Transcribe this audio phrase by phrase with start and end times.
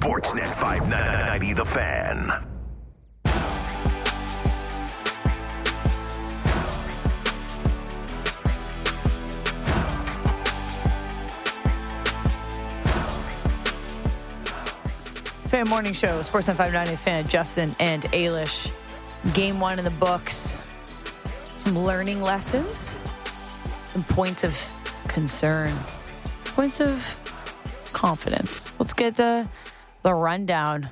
[0.00, 2.32] Sportsnet 590 The Fan.
[15.44, 18.72] Fan Morning Show, Sportsnet 590 Fan, Justin and Ailish.
[19.34, 20.56] Game one in the books.
[21.58, 22.96] Some learning lessons,
[23.84, 24.58] some points of
[25.08, 25.76] concern,
[26.46, 27.18] points of
[27.92, 28.80] confidence.
[28.80, 29.46] Let's get the,
[30.02, 30.90] the rundown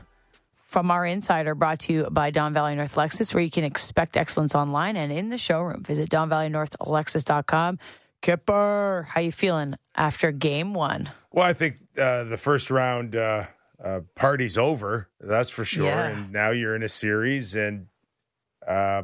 [0.69, 4.17] from our insider brought to you by Don Valley North Lexus, where you can expect
[4.17, 5.83] excellence online and in the showroom.
[5.83, 7.79] Visit DonValleyNorthLexus.com.
[8.21, 11.11] Kyper, how you feeling after game one?
[11.33, 13.45] Well, I think uh, the first round uh,
[13.83, 15.87] uh, party's over, that's for sure.
[15.87, 16.09] Yeah.
[16.09, 17.87] And now you're in a series, and
[18.67, 19.03] uh,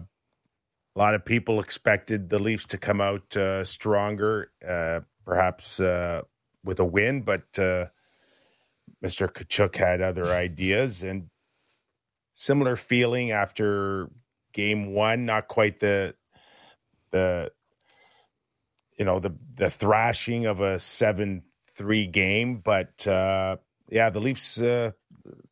[0.95, 6.23] a lot of people expected the Leafs to come out uh, stronger, uh, perhaps uh,
[6.65, 7.87] with a win, but uh,
[9.05, 9.29] Mr.
[9.31, 11.29] Tkachuk had other ideas and
[12.33, 14.09] similar feeling after
[14.55, 15.27] game one.
[15.27, 16.15] Not quite the
[17.11, 17.53] the
[18.99, 21.43] you know the the thrashing of a seven
[21.75, 23.57] three game, but uh,
[23.91, 24.93] yeah, the Leafs uh,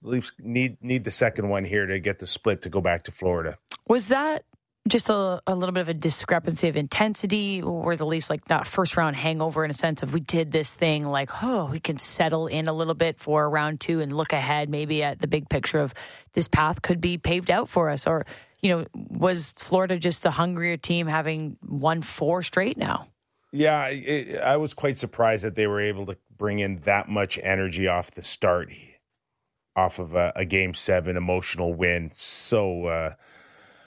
[0.03, 3.13] Leafs need need the second one here to get the split to go back to
[3.13, 3.59] Florida.
[3.87, 4.45] Was that
[4.89, 8.67] just a, a little bit of a discrepancy of intensity, or the Leafs like not
[8.67, 11.99] first round hangover in a sense of we did this thing like oh we can
[11.99, 15.49] settle in a little bit for round two and look ahead maybe at the big
[15.49, 15.95] picture of
[16.33, 18.27] this path could be paved out for us, or
[18.61, 23.07] you know was Florida just the hungrier team having won four straight now?
[23.53, 27.39] Yeah, it, I was quite surprised that they were able to bring in that much
[27.43, 28.73] energy off the start,
[29.77, 32.11] off of a, a game seven emotional win.
[32.15, 33.15] So uh,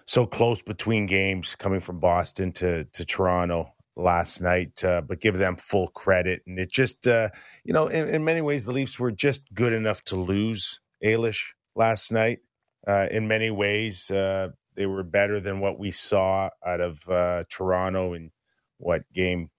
[0.05, 5.37] so close between games coming from Boston to to Toronto last night, uh, but give
[5.37, 6.41] them full credit.
[6.45, 7.29] And it just uh,
[7.63, 11.43] you know, in, in, many ways, the Leafs were just good enough to lose Ailish
[11.75, 12.39] last night.
[12.87, 17.43] Uh, in many ways, uh, they were better than what we saw out of uh,
[17.49, 18.31] Toronto in
[18.77, 19.49] what game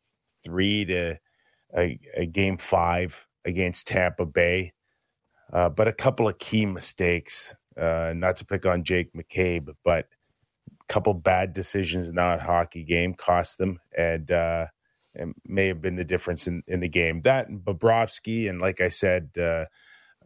[0.44, 1.18] three to
[1.76, 4.72] a, a game five against Tampa Bay.
[5.52, 10.06] Uh, but a couple of key mistakes, not to pick on Jake McCabe, but
[10.88, 14.66] couple bad decisions in that hockey game cost them and, uh,
[15.46, 17.22] may have been the difference in, in the game.
[17.22, 19.64] That and Bobrovsky, and like I said, uh,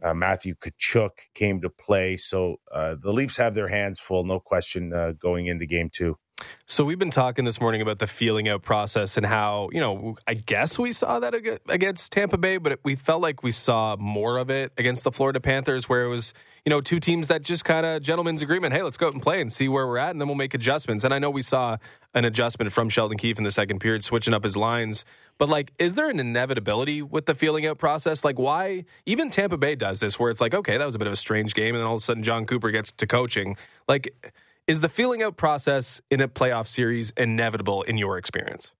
[0.03, 2.17] uh, Matthew Tkachuk came to play.
[2.17, 6.17] So uh, the Leafs have their hands full, no question, going into game two.
[6.65, 10.15] So we've been talking this morning about the feeling out process and how, you know,
[10.27, 11.33] I guess we saw that
[11.69, 15.39] against Tampa Bay, but we felt like we saw more of it against the Florida
[15.39, 16.33] Panthers where it was,
[16.65, 19.21] you know, two teams that just kind of gentleman's agreement, hey, let's go out and
[19.21, 21.03] play and see where we're at and then we'll make adjustments.
[21.03, 21.77] And I know we saw
[22.13, 25.05] an adjustment from Sheldon Keefe in the second period switching up his lines,
[25.37, 28.23] but like is there an inevitability with the feeling out process?
[28.23, 31.07] Like why even Tampa Bay does this where it's like, okay, that was a bit
[31.07, 33.57] of a strange game and then all of a sudden Jon Cooper gets to coaching.
[33.87, 34.33] Like
[34.71, 38.71] is the feeling out process in a playoff series inevitable in your experience?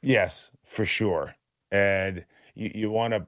[0.00, 1.34] Yes, for sure.
[1.72, 3.26] And you want to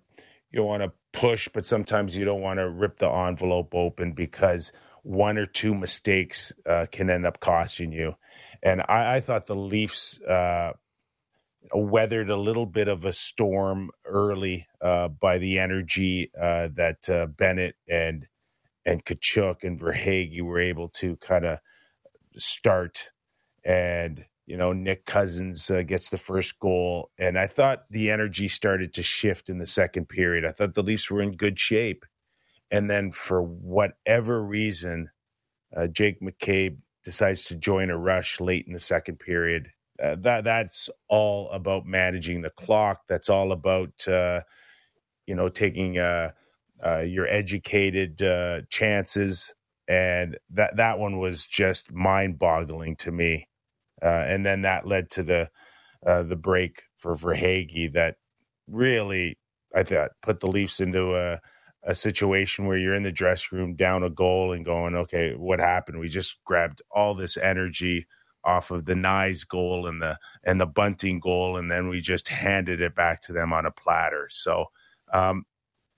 [0.52, 4.70] you want to push, but sometimes you don't want to rip the envelope open because
[5.02, 8.14] one or two mistakes uh, can end up costing you.
[8.62, 10.74] And I, I thought the Leafs uh,
[11.72, 17.26] weathered a little bit of a storm early uh, by the energy uh, that uh,
[17.26, 18.28] Bennett and
[18.86, 21.58] and Tkachuk and Verhaeghe were able to kind of
[22.36, 23.10] start
[23.64, 28.48] and you know Nick Cousins uh, gets the first goal and I thought the energy
[28.48, 30.44] started to shift in the second period.
[30.44, 32.04] I thought the Leafs were in good shape.
[32.70, 35.10] And then for whatever reason
[35.76, 39.70] uh, Jake McCabe decides to join a rush late in the second period.
[40.02, 43.02] Uh, that that's all about managing the clock.
[43.08, 44.40] That's all about uh,
[45.26, 46.30] you know taking uh,
[46.84, 48.18] uh, your educated
[48.70, 49.54] chances
[49.88, 53.48] and that that one was just mind boggling to me.
[54.02, 55.50] Uh, and then that led to the
[56.06, 58.16] uh, the break for Verhaeghe that
[58.68, 59.38] really
[59.74, 61.40] I thought put the Leafs into a
[61.86, 65.60] a situation where you're in the dressing room down a goal and going, okay, what
[65.60, 65.98] happened?
[66.00, 68.06] We just grabbed all this energy
[68.44, 72.28] off of the Knies goal and the and the Bunting goal, and then we just
[72.28, 74.28] handed it back to them on a platter.
[74.30, 74.66] So
[75.12, 75.44] um,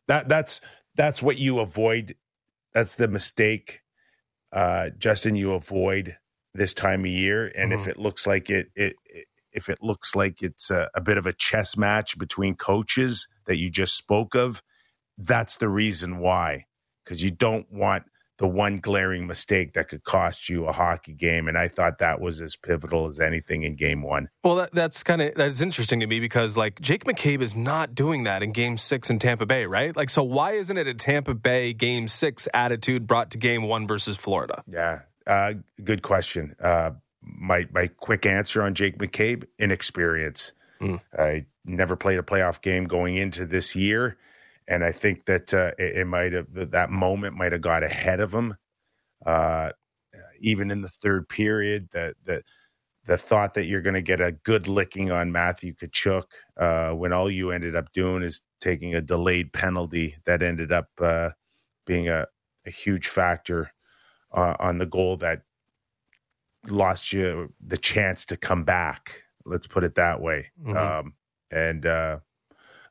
[0.08, 0.61] that that's
[0.96, 2.14] that's what you avoid
[2.76, 3.81] that's the mistake,
[4.52, 5.34] uh, Justin.
[5.34, 6.19] You avoid
[6.52, 7.81] this time of year, and mm-hmm.
[7.81, 11.17] if it looks like it, it, it, if it looks like it's a, a bit
[11.17, 14.62] of a chess match between coaches that you just spoke of,
[15.17, 16.67] that's the reason why.
[17.02, 18.02] Because you don't want
[18.38, 21.49] the one glaring mistake that could cost you a hockey game.
[21.49, 24.29] And I thought that was as pivotal as anything in game one.
[24.44, 27.94] Well, that, that's kind of that's interesting to me because like Jake McCabe is not
[27.94, 29.97] doing that in Game Six in Tampa Bay, right?
[29.97, 33.87] Like, so why isn't it a Tampa Bay Game Six attitude brought to Game One
[33.87, 34.62] versus Florida?
[34.71, 36.55] Yeah, uh, good question.
[36.61, 36.91] Uh,
[37.23, 40.53] my my quick answer on Jake McCabe: inexperience.
[40.81, 41.00] Mm.
[41.19, 44.19] I never played a playoff game going into this year
[44.68, 48.20] and I think that uh, it, it might have that moment might have got ahead
[48.20, 48.56] of him.
[49.24, 49.70] Uh,
[50.40, 52.42] even in the third period, that the
[53.06, 56.24] the thought that you're going to get a good licking on Matthew Tkachuk
[56.56, 60.88] uh, when all you ended up doing is taking a delayed penalty that ended up
[61.00, 61.30] uh,
[61.86, 62.26] being a,
[62.66, 63.70] a, huge factor
[64.32, 65.42] uh, on the goal that
[66.66, 69.22] lost you the chance to come back.
[69.44, 70.50] Let's put it that way.
[70.60, 70.76] Mm-hmm.
[70.76, 71.14] Um,
[71.52, 71.86] and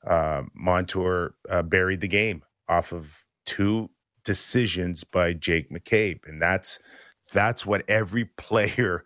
[0.06, 3.90] uh, Montour uh, buried the game off of two
[4.24, 6.80] decisions by Jake McCabe, and that's
[7.34, 9.04] that's what every player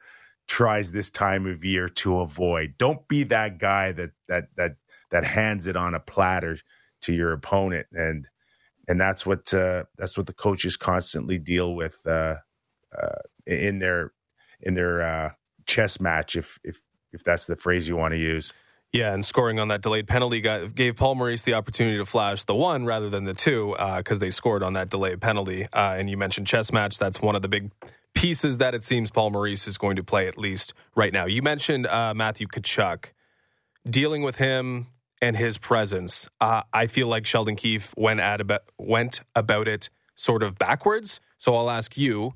[0.47, 2.73] tries this time of year to avoid.
[2.77, 4.75] Don't be that guy that that that
[5.11, 6.57] that hands it on a platter
[7.01, 8.27] to your opponent, and
[8.87, 12.35] and that's what uh, that's what the coaches constantly deal with uh,
[12.97, 14.11] uh, in their
[14.61, 15.29] in their uh,
[15.65, 16.81] chess match, if if
[17.13, 18.51] if that's the phrase you want to use.
[18.91, 22.43] Yeah, and scoring on that delayed penalty got, gave Paul Maurice the opportunity to flash
[22.45, 25.65] the one rather than the two because uh, they scored on that delayed penalty.
[25.71, 26.97] Uh, and you mentioned chess match.
[26.97, 27.71] That's one of the big
[28.15, 31.25] pieces that it seems Paul Maurice is going to play at least right now.
[31.25, 33.11] You mentioned uh, Matthew Tkachuk.
[33.89, 34.87] Dealing with him
[35.21, 39.89] and his presence, uh, I feel like Sheldon Keefe went, at about, went about it
[40.15, 41.19] sort of backwards.
[41.37, 42.33] So I'll ask you,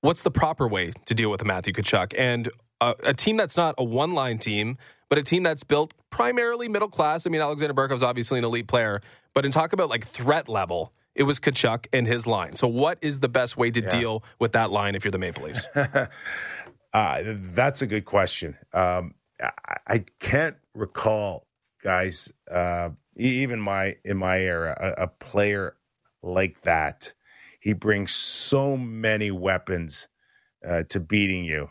[0.00, 2.14] what's the proper way to deal with Matthew Tkachuk?
[2.16, 2.50] And
[2.80, 4.78] a, a team that's not a one line team,
[5.10, 7.26] but a team that's built primarily middle class.
[7.26, 9.02] I mean, Alexander Barkov's obviously an elite player,
[9.34, 12.54] but in talk about like threat level, it was Tkachuk and his line.
[12.54, 13.88] So, what is the best way to yeah.
[13.90, 15.66] deal with that line if you're the Maple Leafs?
[16.94, 17.22] uh,
[17.52, 18.56] that's a good question.
[18.72, 21.46] Um, I, I, can't recall,
[21.82, 25.76] guys, uh, even my in my era, a, a player
[26.22, 27.12] like that.
[27.58, 30.08] He brings so many weapons
[30.66, 31.68] uh, to beating you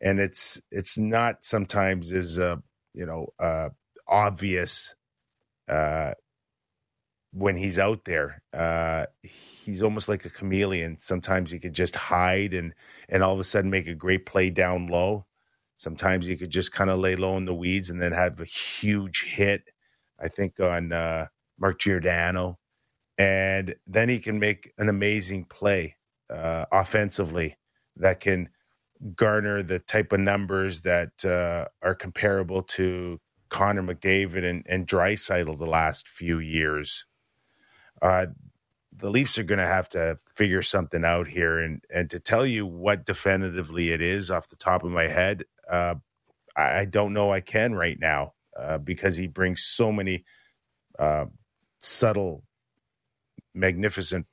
[0.00, 2.56] and it's it's not sometimes as uh,
[2.94, 3.70] you know uh,
[4.08, 4.94] obvious
[5.68, 6.12] uh,
[7.32, 8.42] when he's out there.
[8.52, 10.98] Uh, he's almost like a chameleon.
[11.00, 12.74] Sometimes he could just hide and
[13.08, 15.26] and all of a sudden make a great play down low.
[15.78, 18.44] Sometimes he could just kind of lay low in the weeds and then have a
[18.44, 19.64] huge hit.
[20.20, 21.26] I think on uh,
[21.58, 22.58] Mark Giordano,
[23.18, 25.96] and then he can make an amazing play
[26.30, 27.58] uh, offensively
[27.96, 28.48] that can
[29.16, 33.20] garner the type of numbers that uh, are comparable to
[33.50, 37.04] Connor McDavid and, and Draisaitl the last few years.
[38.00, 38.26] Uh,
[38.96, 42.46] the Leafs are going to have to figure something out here, and and to tell
[42.46, 45.94] you what definitively it is off the top of my head, uh,
[46.56, 47.32] I, I, don't know.
[47.32, 50.24] I can right now uh, because he brings so many
[50.98, 51.26] uh,
[51.80, 52.44] subtle,
[53.52, 54.26] magnificent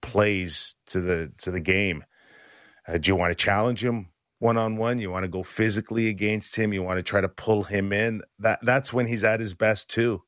[0.00, 2.04] plays to the to the game.
[2.86, 4.09] Uh, do you want to challenge him
[4.40, 4.98] one on one?
[4.98, 6.72] You want to go physically against him?
[6.72, 8.22] You want to try to pull him in?
[8.40, 10.22] That that's when he's at his best too.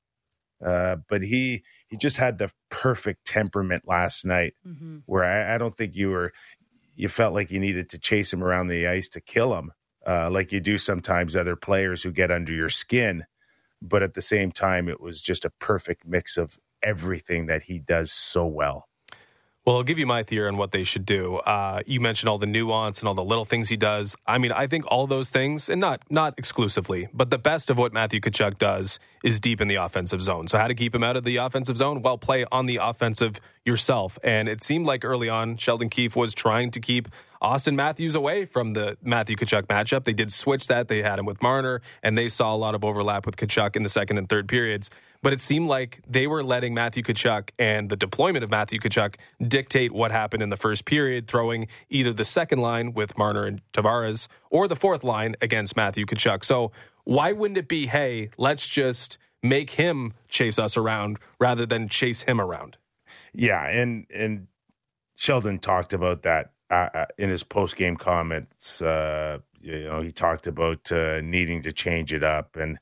[0.64, 4.98] Uh, but he he just had the perfect temperament last night, mm-hmm.
[5.06, 6.32] where I, I, don't think you were
[6.94, 9.72] you felt like you needed to chase him around the ice to kill him,
[10.06, 13.24] uh, like you do sometimes other players who get under your skin.
[13.80, 17.80] But at the same time, it was just a perfect mix of everything that he
[17.80, 18.86] does so well.
[19.64, 21.36] Well, I'll give you my theory on what they should do.
[21.36, 24.16] Uh, you mentioned all the nuance and all the little things he does.
[24.26, 27.78] I mean, I think all those things, and not not exclusively, but the best of
[27.78, 30.48] what Matthew Tkachuk does is deep in the offensive zone.
[30.48, 32.02] So, how to keep him out of the offensive zone?
[32.02, 34.18] Well, play on the offensive yourself.
[34.24, 37.08] And it seemed like early on, Sheldon Keefe was trying to keep
[37.40, 40.02] Austin Matthews away from the Matthew Tkachuk matchup.
[40.02, 40.88] They did switch that.
[40.88, 43.84] They had him with Marner, and they saw a lot of overlap with Tkachuk in
[43.84, 44.90] the second and third periods
[45.22, 49.14] but it seemed like they were letting Matthew Tkachuk and the deployment of Matthew Tkachuk
[49.46, 53.60] dictate what happened in the first period, throwing either the second line with Marner and
[53.72, 56.44] Tavares or the fourth line against Matthew Tkachuk.
[56.44, 56.72] So
[57.04, 62.22] why wouldn't it be, hey, let's just make him chase us around rather than chase
[62.22, 62.76] him around?
[63.32, 64.48] Yeah, and and
[65.16, 68.82] Sheldon talked about that uh, uh in his post game comments.
[68.82, 72.78] Uh, you know, he talked about uh, needing to change it up, and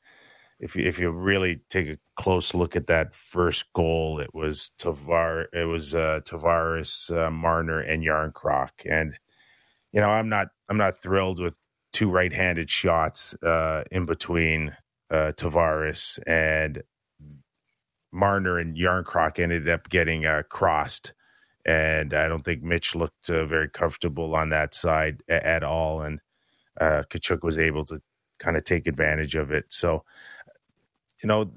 [0.61, 4.71] if you, if you really take a close look at that first goal, it was
[4.79, 9.14] Tavar, it was uh, Tavares, uh, Marner, and Järnkrok, and
[9.93, 11.59] you know I'm not I'm not thrilled with
[11.93, 14.76] two right-handed shots uh, in between
[15.11, 16.83] uh, Tavares and
[18.12, 21.14] Marner and Järnkrok ended up getting uh, crossed,
[21.64, 26.02] and I don't think Mitch looked uh, very comfortable on that side at all.
[26.02, 26.21] And
[26.81, 28.00] uh, Tkachuk was able to
[28.38, 29.67] kind of take advantage of it.
[29.69, 30.05] So,
[31.23, 31.53] you know,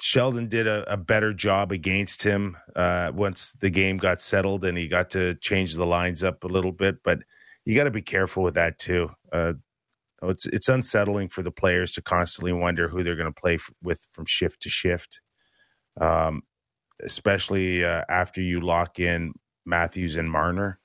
[0.00, 4.76] Sheldon did a, a better job against him uh, once the game got settled and
[4.76, 7.02] he got to change the lines up a little bit.
[7.04, 7.20] But
[7.64, 9.10] you got to be careful with that too.
[9.32, 9.52] Uh,
[10.22, 13.70] it's it's unsettling for the players to constantly wonder who they're going to play f-
[13.82, 15.20] with from shift to shift,
[16.00, 16.42] um,
[17.02, 19.32] especially uh, after you lock in
[19.64, 20.78] Matthews and Marner.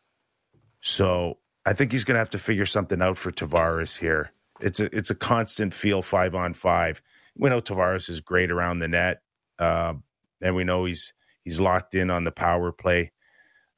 [0.81, 4.31] So I think he's going to have to figure something out for Tavares here.
[4.59, 7.01] It's a it's a constant feel five on five.
[7.37, 9.21] We know Tavares is great around the net,
[9.59, 9.93] uh,
[10.41, 11.13] and we know he's
[11.43, 13.11] he's locked in on the power play.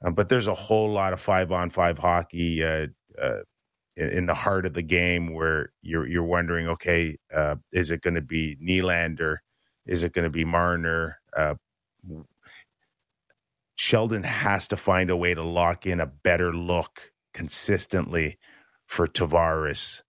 [0.04, 2.88] Uh, but there's a whole lot of five on five hockey uh,
[3.22, 3.40] uh
[3.96, 8.16] in the heart of the game where you're you're wondering, okay, uh, is it going
[8.16, 9.38] to be Nylander?
[9.86, 11.20] Is it going to be Marner?
[11.36, 11.56] Uh,
[13.76, 18.38] Sheldon has to find a way to lock in a better look consistently
[18.88, 20.02] for Tavares,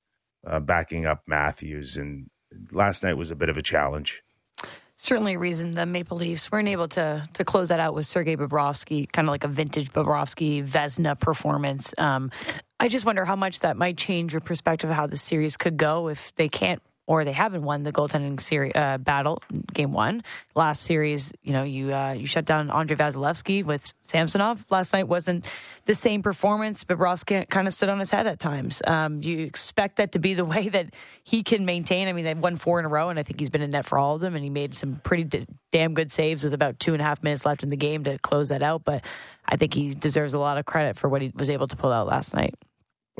[0.63, 1.97] backing up Matthews.
[1.97, 2.29] And
[2.71, 4.23] last night was a bit of a challenge
[5.01, 8.37] certainly a reason the Maple Leafs weren't able to to close that out with Sergei
[8.37, 11.93] Bobrovsky, kind of like a vintage Bobrovsky Vezina performance.
[11.99, 12.31] Um,
[12.79, 15.77] I just wonder how much that might change your perspective of how the series could
[15.77, 19.43] go if they can't or they haven't won the goaltending series uh, battle
[19.73, 20.23] game one.
[20.55, 24.65] Last series you know you uh, you shut down Andrei Vasilevskiy with Samsonov.
[24.71, 25.47] Last night wasn't
[25.87, 28.81] the same performance but Bobrovsky kind of stood on his head at times.
[28.87, 32.09] Um, you expect that to be the way that he can maintain.
[32.09, 33.87] I mean they've won four in a row and I think he's been in net
[33.87, 36.79] for all of them and he made some pretty d- damn good saves with about
[36.79, 39.05] two and a half minutes left in the game to close that out but
[39.47, 41.93] I think he deserves a lot of credit for what he was able to pull
[41.93, 42.55] out last night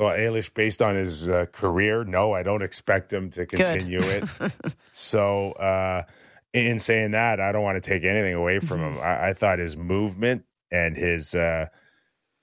[0.01, 4.27] well, Ailish, based on his uh, career, no, I don't expect him to continue it.
[4.91, 6.05] so, uh,
[6.53, 8.95] in saying that, I don't want to take anything away from mm-hmm.
[8.95, 9.03] him.
[9.03, 11.67] I, I, thought his movement and his uh,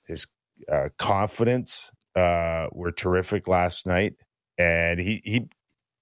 [0.07, 0.29] his
[0.71, 4.15] uh, confidence uh, were terrific last night,
[4.57, 5.49] and he he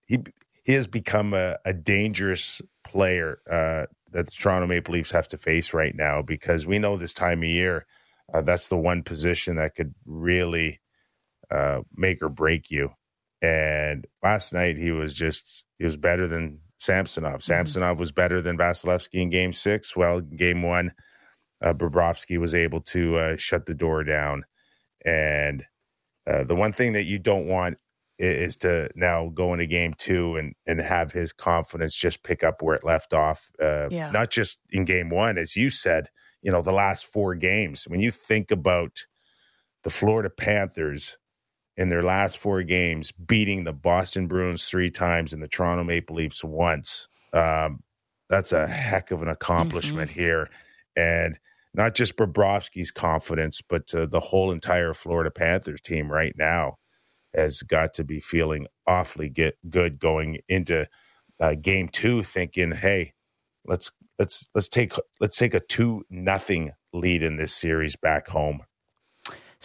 [0.04, 0.18] he
[0.62, 5.38] he has become a, a dangerous player uh, that the Toronto Maple Leafs have to
[5.38, 7.86] face right now because we know this time of year
[8.42, 10.80] that's the one position that could really
[11.50, 12.90] uh, make or break you.
[13.42, 17.34] And last night he was just he was better than Samsonov.
[17.34, 17.52] Mm-hmm.
[17.52, 19.96] Samsonov was better than Vasilevskiy in Game Six.
[19.96, 20.92] Well, Game One,
[21.64, 24.44] uh, Bobrovsky was able to uh, shut the door down.
[25.04, 25.64] And
[26.28, 27.78] uh, the one thing that you don't want
[28.18, 32.62] is to now go into Game Two and and have his confidence just pick up
[32.62, 33.50] where it left off.
[33.62, 34.10] Uh, yeah.
[34.10, 36.08] Not just in Game One, as you said.
[36.42, 37.84] You know, the last four games.
[37.88, 39.06] When you think about
[39.82, 41.16] the Florida Panthers
[41.76, 46.16] in their last four games, beating the Boston Bruins three times and the Toronto Maple
[46.16, 47.08] Leafs once.
[47.32, 47.82] Um,
[48.28, 50.20] that's a heck of an accomplishment mm-hmm.
[50.20, 50.50] here.
[50.96, 51.38] And
[51.74, 56.78] not just Bobrovsky's confidence, but uh, the whole entire Florida Panthers team right now
[57.34, 60.88] has got to be feeling awfully get good going into
[61.38, 63.12] uh, game two, thinking, "Hey,
[63.66, 68.62] let's let's let's take let's take a two nothing lead in this series back home."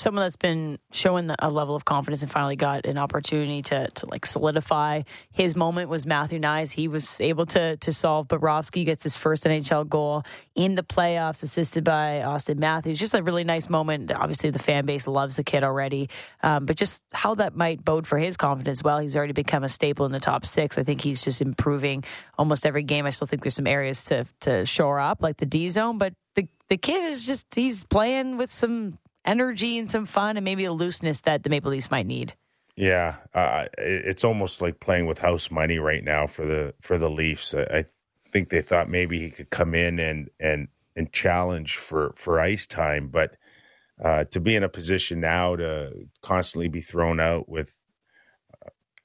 [0.02, 4.06] Someone that's been showing a level of confidence and finally got an opportunity to, to
[4.08, 6.72] like solidify his moment was Matthew Knies.
[6.72, 10.24] He was able to to solve Bobrovsky gets his first NHL goal
[10.56, 13.00] in the playoffs, assisted by Austin Matthews.
[13.00, 14.12] Just a really nice moment.
[14.12, 16.10] Obviously, the fan base loves the kid already,
[16.44, 18.84] um, but just how that might bode for his confidence.
[18.84, 20.78] Well, he's already become a staple in the top six.
[20.78, 22.04] I think he's just improving
[22.38, 23.06] almost every game.
[23.06, 26.14] I still think there's some areas to to shore up, like the D zone, but
[26.36, 30.66] the the kid is just he's playing with some energy and some fun and maybe
[30.66, 32.34] a looseness that the Maple Leafs might need.
[32.76, 37.10] Yeah, uh, it's almost like playing with house money right now for the for the
[37.10, 37.54] Leafs.
[37.54, 37.86] I
[38.32, 42.66] think they thought maybe he could come in and and and challenge for for ice
[42.66, 43.36] time, but
[44.04, 47.72] uh, to be in a position now to constantly be thrown out with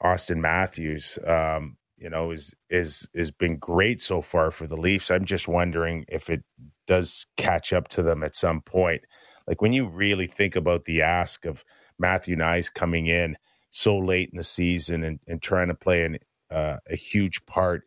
[0.00, 5.10] Austin Matthews, um, you know, is is has been great so far for the Leafs.
[5.10, 6.42] I'm just wondering if it
[6.86, 9.02] does catch up to them at some point.
[9.46, 11.64] Like when you really think about the ask of
[11.98, 13.36] Matthew Knies coming in
[13.70, 16.18] so late in the season and, and trying to play an,
[16.50, 17.82] uh, a huge part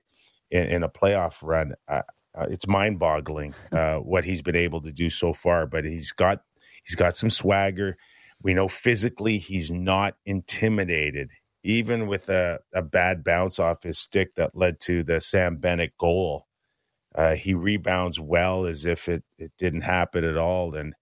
[0.51, 2.01] in, in a playoff run, uh,
[2.37, 5.65] uh, it's mind boggling uh, what he's been able to do so far.
[5.65, 6.41] But he's got
[6.83, 7.97] he's got some swagger.
[8.41, 11.31] We know physically he's not intimidated,
[11.63, 15.97] even with a, a bad bounce off his stick that led to the Sam Bennett
[15.99, 16.45] goal.
[17.13, 20.75] Uh, he rebounds well as if it, it didn't happen at all.
[20.75, 20.93] And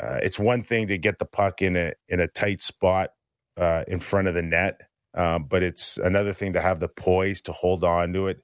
[0.00, 3.10] uh, it's one thing to get the puck in a in a tight spot
[3.56, 4.80] uh, in front of the net,
[5.14, 8.38] um, but it's another thing to have the poise to hold on to it,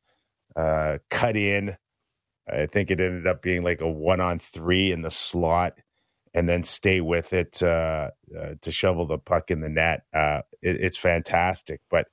[0.56, 1.76] uh, cut in.
[2.52, 5.74] I think it ended up being like a one on three in the slot,
[6.34, 10.02] and then stay with it uh, uh, to shovel the puck in the net.
[10.14, 11.80] Uh, it, it's fantastic.
[11.90, 12.08] But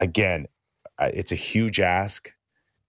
[0.00, 0.46] again,
[1.00, 2.30] it's a huge ask.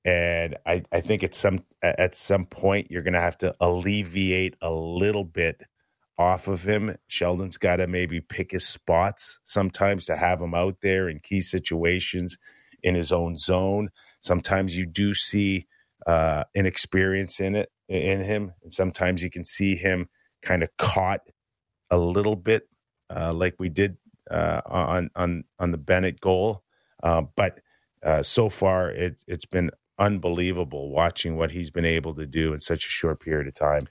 [0.08, 4.56] And I, I think at some at some point you're going to have to alleviate
[4.62, 5.64] a little bit
[6.18, 6.96] off of him.
[7.08, 11.42] Sheldon's got to maybe pick his spots sometimes to have him out there in key
[11.42, 12.38] situations
[12.82, 13.90] in his own zone.
[14.22, 15.68] Sometimes you do see
[16.08, 20.08] uh, inexperience in it in him, and sometimes you can see him
[20.42, 21.20] kind of caught
[21.92, 22.70] a little bit,
[23.14, 23.98] uh, like we did
[24.32, 26.64] uh, on on on the Bennett goal.
[27.04, 27.60] Uh, but
[28.04, 32.60] uh, so far, it, it's been unbelievable watching what he's been able to do in
[32.60, 33.88] such a short period of time.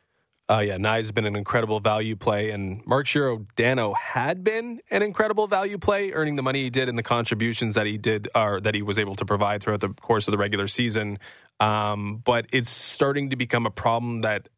[0.48, 5.02] Uh, yeah, Nye has been an incredible value play, and Mark Giordano had been an
[5.02, 8.60] incredible value play, earning the money he did and the contributions that he did, or
[8.60, 11.18] that he was able to provide throughout the course of the regular season.
[11.58, 14.48] Um, but it's starting to become a problem that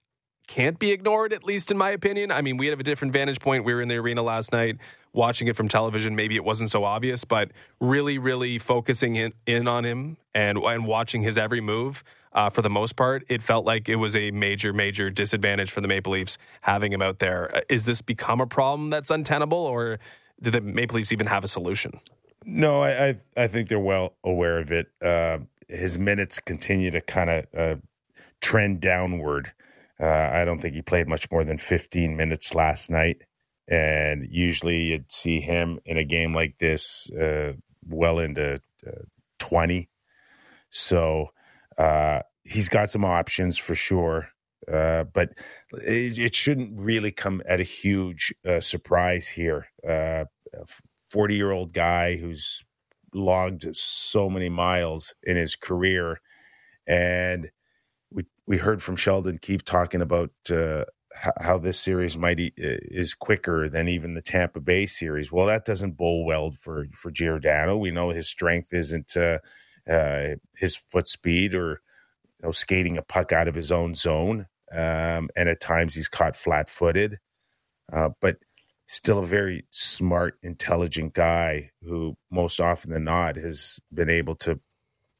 [0.48, 2.32] can't be ignored, at least in my opinion.
[2.32, 3.64] I mean, we have a different vantage point.
[3.64, 4.78] We were in the arena last night
[5.12, 6.16] watching it from television.
[6.16, 10.86] Maybe it wasn't so obvious, but really, really focusing in, in on him and and
[10.86, 12.02] watching his every move
[12.32, 15.80] uh, for the most part, it felt like it was a major, major disadvantage for
[15.80, 17.54] the Maple Leafs having him out there.
[17.54, 19.98] Uh, this become a problem that's untenable, or
[20.40, 22.00] do the Maple Leafs even have a solution?
[22.44, 24.86] No, I I, I think they're well aware of it.
[25.02, 25.38] Uh,
[25.68, 27.76] his minutes continue to kind of uh,
[28.40, 29.52] trend downward.
[30.00, 33.22] Uh, I don't think he played much more than 15 minutes last night,
[33.66, 37.52] and usually you'd see him in a game like this uh,
[37.86, 38.60] well into
[39.38, 39.88] 20.
[40.70, 41.30] So
[41.76, 44.28] uh, he's got some options for sure,
[44.72, 45.30] uh, but
[45.72, 49.66] it, it, shouldn't really come at a huge uh, surprise here.
[49.88, 50.24] Uh,
[51.10, 52.62] forty-year-old guy who's
[53.14, 56.20] logged so many miles in his career,
[56.86, 57.50] and
[58.48, 60.84] we heard from Sheldon Keefe talking about uh,
[61.38, 65.30] how this series might e- is quicker than even the Tampa Bay series.
[65.30, 67.76] Well, that doesn't bowl well for for Giordano.
[67.76, 69.38] We know his strength isn't uh,
[69.88, 71.82] uh, his foot speed or
[72.40, 76.08] you know skating a puck out of his own zone, um, and at times he's
[76.08, 77.18] caught flat footed,
[77.92, 78.38] uh, but
[78.86, 84.58] still a very smart, intelligent guy who most often than not has been able to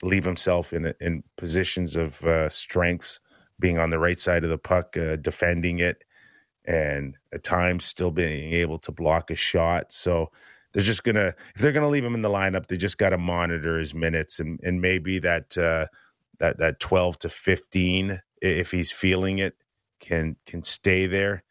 [0.03, 3.21] leave himself in in positions of uh, strengths,
[3.61, 6.05] being on the right side of the puck, uh, defending it,
[6.67, 9.93] and at times still being able to block a shot.
[9.93, 10.31] So
[10.73, 13.19] they're just gonna if they're gonna leave him in the lineup, they just got to
[13.19, 15.87] monitor his minutes and and maybe that uh,
[16.41, 19.55] that that twelve to fifteen if he's feeling it
[20.01, 21.45] can can stay there.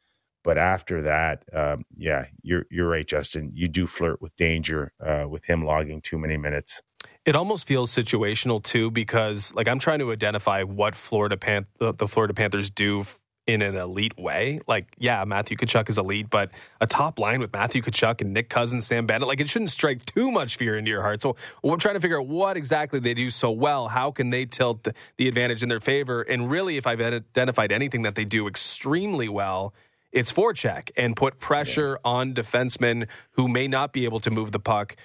[0.43, 3.51] But after that, um, yeah, you're you're right, Justin.
[3.53, 6.81] You do flirt with danger uh, with him logging too many minutes.
[7.25, 12.07] It almost feels situational too, because like I'm trying to identify what Florida Pan- the
[12.07, 13.05] Florida Panthers do
[13.47, 14.59] in an elite way.
[14.67, 18.49] Like, yeah, Matthew Tkachuk is elite, but a top line with Matthew Tkachuk and Nick
[18.49, 21.21] Cousins, Sam Bennett, like it shouldn't strike too much fear into your heart.
[21.21, 23.87] So we're trying to figure out what exactly they do so well.
[23.87, 26.21] How can they tilt the, the advantage in their favor?
[26.21, 29.73] And really, if I've identified anything that they do extremely well,
[30.17, 32.11] it's forecheck and put pressure yeah.
[32.11, 34.95] on defensemen who may not be able to move the puck,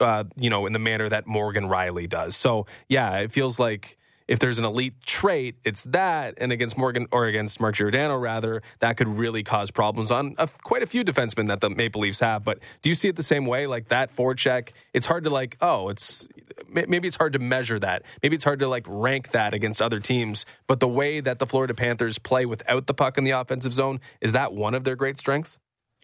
[0.00, 2.36] uh, you know, in the manner that Morgan Rielly does.
[2.36, 3.98] So yeah, it feels like
[4.32, 6.32] if there's an elite trait, it's that.
[6.38, 10.48] And against Morgan or against Mark Giordano, rather, that could really cause problems on a,
[10.62, 12.42] quite a few defensemen that the Maple Leafs have.
[12.42, 13.66] But do you see it the same way?
[13.66, 16.26] Like that forecheck, it's hard to like, oh, it's
[16.66, 18.04] maybe it's hard to measure that.
[18.22, 20.46] Maybe it's hard to like rank that against other teams.
[20.66, 24.00] But the way that the Florida Panthers play without the puck in the offensive zone,
[24.22, 25.58] is that one of their great strengths?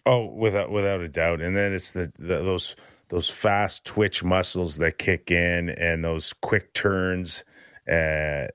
[0.05, 1.41] Oh, without without a doubt.
[1.41, 2.75] And then it's the, the those
[3.07, 7.43] those fast twitch muscles that kick in and those quick turns
[7.89, 8.47] uh,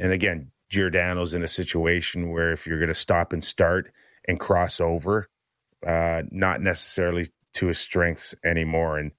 [0.00, 3.92] and again, Giordano's in a situation where if you're going to stop and start
[4.26, 5.28] and cross over,
[5.86, 8.98] uh, not necessarily to his strengths anymore.
[8.98, 9.12] And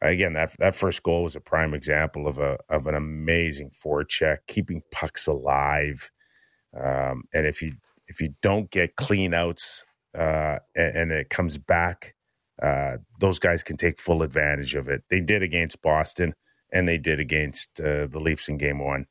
[0.00, 4.38] again, that that first goal was a prime example of a of an amazing forecheck,
[4.46, 6.10] keeping pucks alive.
[6.78, 7.74] Um, and if you
[8.06, 9.84] if you don't get clean outs
[10.16, 12.14] uh, and, and, it comes back,
[12.62, 15.02] uh, those guys can take full advantage of it.
[15.10, 16.34] They did against Boston
[16.72, 19.06] and they did against uh, the Leafs in game one.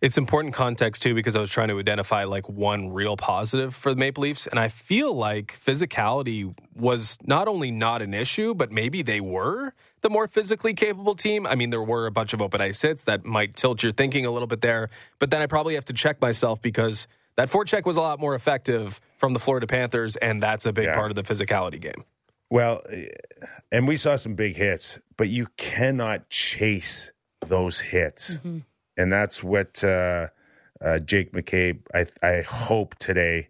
[0.00, 3.92] It's important context too because I was trying to identify like one real positive for
[3.92, 8.70] the Maple Leafs, and I feel like physicality was not only not an issue, but
[8.70, 11.48] maybe they were the more physically capable team.
[11.48, 14.24] I mean, there were a bunch of open ice hits that might tilt your thinking
[14.24, 17.84] a little bit there, but then I probably have to check myself because that forecheck
[17.84, 20.94] was a lot more effective from the Florida Panthers, and that's a big yeah.
[20.94, 22.04] part of the physicality game.
[22.50, 22.82] Well,
[23.70, 27.12] and we saw some big hits, but you cannot chase
[27.46, 28.36] those hits.
[28.36, 28.58] Mm-hmm.
[28.96, 30.28] And that's what uh,
[30.84, 33.48] uh, Jake McCabe, I, I hope today,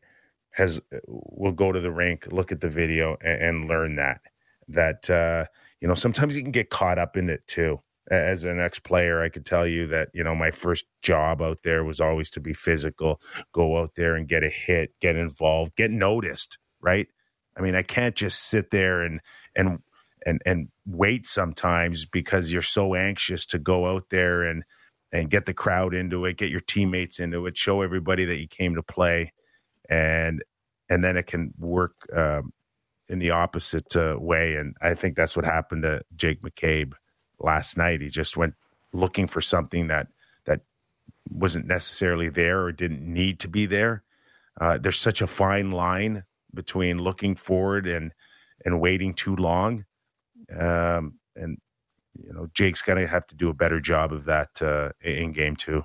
[0.50, 4.20] has will go to the rink, look at the video, and, and learn that
[4.68, 5.46] that uh,
[5.80, 7.80] you know sometimes you can get caught up in it too.
[8.10, 11.58] As an ex player, I could tell you that you know my first job out
[11.62, 13.20] there was always to be physical,
[13.52, 16.58] go out there and get a hit, get involved, get noticed.
[16.80, 17.08] Right?
[17.58, 19.20] I mean, I can't just sit there and
[19.56, 19.80] and
[20.24, 24.64] and and wait sometimes because you're so anxious to go out there and
[25.10, 28.46] and get the crowd into it, get your teammates into it, show everybody that you
[28.46, 29.32] came to play,
[29.88, 30.42] and
[30.88, 32.52] and then it can work um,
[33.08, 34.56] in the opposite uh, way.
[34.56, 36.92] And I think that's what happened to Jake McCabe
[37.40, 38.00] last night.
[38.00, 38.54] He just went
[38.92, 40.08] looking for something that
[40.44, 40.60] that
[41.30, 44.02] wasn't necessarily there or didn't need to be there.
[44.60, 48.12] Uh, there's such a fine line between looking forward and
[48.64, 49.84] and waiting too long.
[50.50, 51.58] Um, and
[52.18, 55.32] you know, Jake's going to have to do a better job of that uh, in
[55.32, 55.84] game two.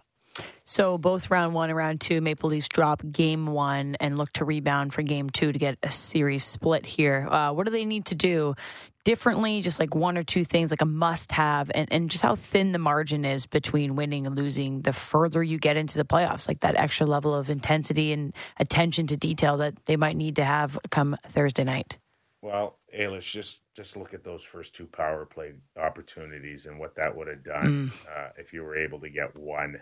[0.63, 4.45] So both round one and round two, Maple Leafs drop game one and look to
[4.45, 7.27] rebound for game two to get a series split here.
[7.29, 8.55] Uh, what do they need to do
[9.03, 9.61] differently?
[9.61, 12.71] Just like one or two things, like a must have, and, and just how thin
[12.71, 16.61] the margin is between winning and losing the further you get into the playoffs, like
[16.61, 20.77] that extra level of intensity and attention to detail that they might need to have
[20.89, 21.97] come Thursday night.
[22.41, 27.15] Well, Ailish, just just look at those first two power play opportunities and what that
[27.15, 27.91] would have done mm.
[28.11, 29.81] uh, if you were able to get one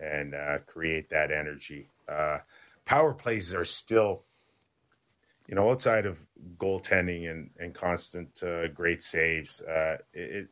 [0.00, 1.88] and uh, create that energy.
[2.08, 2.38] Uh,
[2.84, 4.22] power plays are still,
[5.48, 6.20] you know, outside of
[6.56, 9.60] goaltending and and constant uh, great saves.
[9.60, 10.48] Uh, it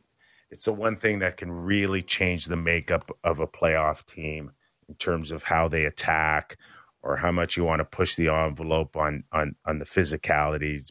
[0.50, 4.52] it's the one thing that can really change the makeup of a playoff team
[4.88, 6.56] in terms of how they attack
[7.02, 10.90] or how much you want to push the envelope on on on the physicalities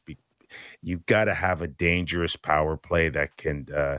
[0.82, 3.98] you've got to have a dangerous power play that can uh,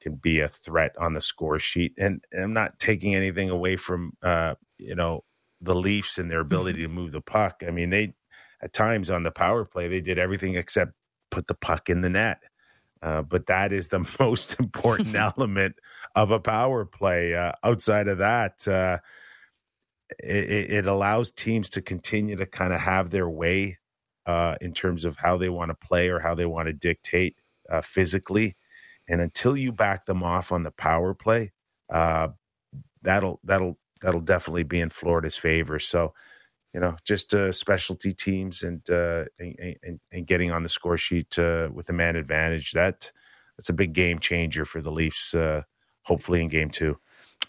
[0.00, 1.94] can be a threat on the score sheet.
[1.98, 5.24] And, and I'm not taking anything away from uh, you know
[5.60, 6.94] the Leafs and their ability mm-hmm.
[6.94, 7.62] to move the puck.
[7.66, 8.14] I mean, they
[8.62, 10.92] at times on the power play they did everything except
[11.30, 12.38] put the puck in the net.
[13.00, 15.76] Uh, but that is the most important element
[16.14, 17.34] of a power play.
[17.34, 18.98] Uh, outside of that, uh,
[20.18, 23.78] it, it, allows teams to continue to kind of have their way
[24.26, 27.36] uh, in terms of how they want to play or how they want to dictate
[27.70, 28.56] uh, physically.
[29.08, 31.52] And until you back them off on the power play,
[31.92, 32.28] uh,
[33.02, 35.78] that'll that'll that'll definitely be in Florida's favor.
[35.78, 36.14] So,
[36.74, 40.98] you know, just uh, specialty teams and, uh, and, and, and getting on the score
[40.98, 43.10] sheet uh, with a man advantage that
[43.56, 45.34] that's a big game changer for the Leafs.
[45.34, 45.62] Uh,
[46.02, 46.98] hopefully in game two.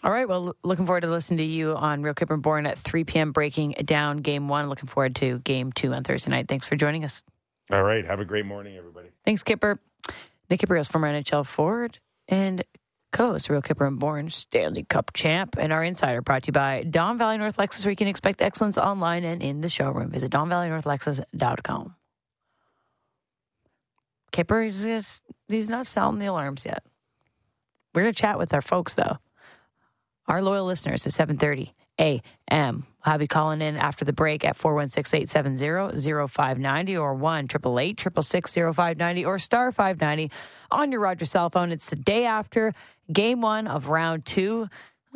[0.02, 0.28] All right.
[0.28, 3.32] Well, looking forward to listening to you on Real Kyper Bourne at 3 p.m.
[3.32, 4.68] breaking down game one.
[4.68, 6.48] Looking forward to game two on Thursday night.
[6.48, 7.22] Thanks for joining us.
[7.70, 8.04] All right.
[8.04, 9.08] Have a great morning, everybody.
[9.24, 9.78] Thanks, Kyper.
[10.48, 12.64] Nick Kypreos, former NHL forward and
[13.12, 16.82] co-host Real Kyper and Bourne Stanley Cup champ and our insider brought to you by
[16.82, 20.10] Don Valley North Lexus where you can expect excellence online and in the showroom.
[20.10, 21.94] Visit donvalleynorthlexus.com.
[24.32, 26.84] Kyper, he's, he's not sounding the alarms yet.
[27.94, 29.18] We're going to chat with our folks, though
[30.30, 32.86] our loyal listeners at 7:30 a.m.
[33.04, 39.38] We'll have you calling in after the break at 416-870-0590 or 1 888 590 or
[39.38, 40.30] star 590
[40.70, 41.72] on your Rogers cell phone.
[41.72, 42.74] It's the day after
[43.12, 44.68] game one of round two.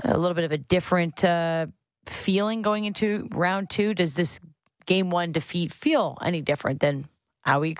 [0.02, 1.66] A little bit of a different uh,
[2.07, 3.94] feeling going into round two.
[3.94, 4.40] Does this
[4.87, 7.09] game one defeat feel any different than
[7.42, 7.76] how we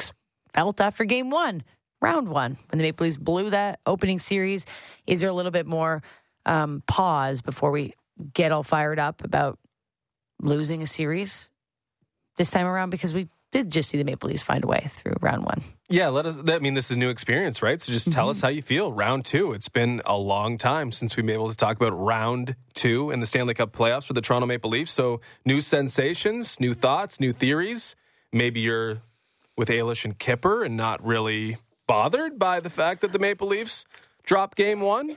[0.53, 1.63] felt after game one,
[2.01, 4.67] round one, when the Maple Leafs blew that opening series?
[5.07, 6.03] Is there a little bit more
[6.47, 7.95] um, pause before we
[8.33, 9.59] get all fired up about
[10.41, 11.51] losing a series
[12.37, 15.15] this time around because we did just see the Maple Leafs find a way through
[15.21, 15.63] round one.
[15.89, 16.37] Yeah, let us.
[16.45, 17.81] I mean, this is a new experience, right?
[17.81, 18.31] So just tell mm-hmm.
[18.31, 18.93] us how you feel.
[18.93, 19.53] Round two.
[19.53, 23.21] It's been a long time since we've been able to talk about round two in
[23.21, 24.91] the Stanley Cup playoffs for the Toronto Maple Leafs.
[24.91, 27.95] So new sensations, new thoughts, new theories.
[28.33, 29.03] Maybe you're
[29.57, 33.85] with Ailish and Kyper and not really bothered by the fact that the Maple Leafs
[34.25, 35.17] drop game one.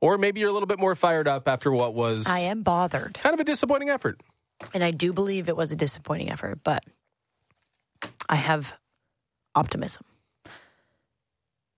[0.00, 2.26] Or maybe you're a little bit more fired up after what was.
[2.26, 3.14] I am bothered.
[3.14, 4.20] Kind of a disappointing effort.
[4.74, 6.84] And I do believe it was a disappointing effort, but
[8.28, 8.74] I have
[9.54, 10.04] optimism.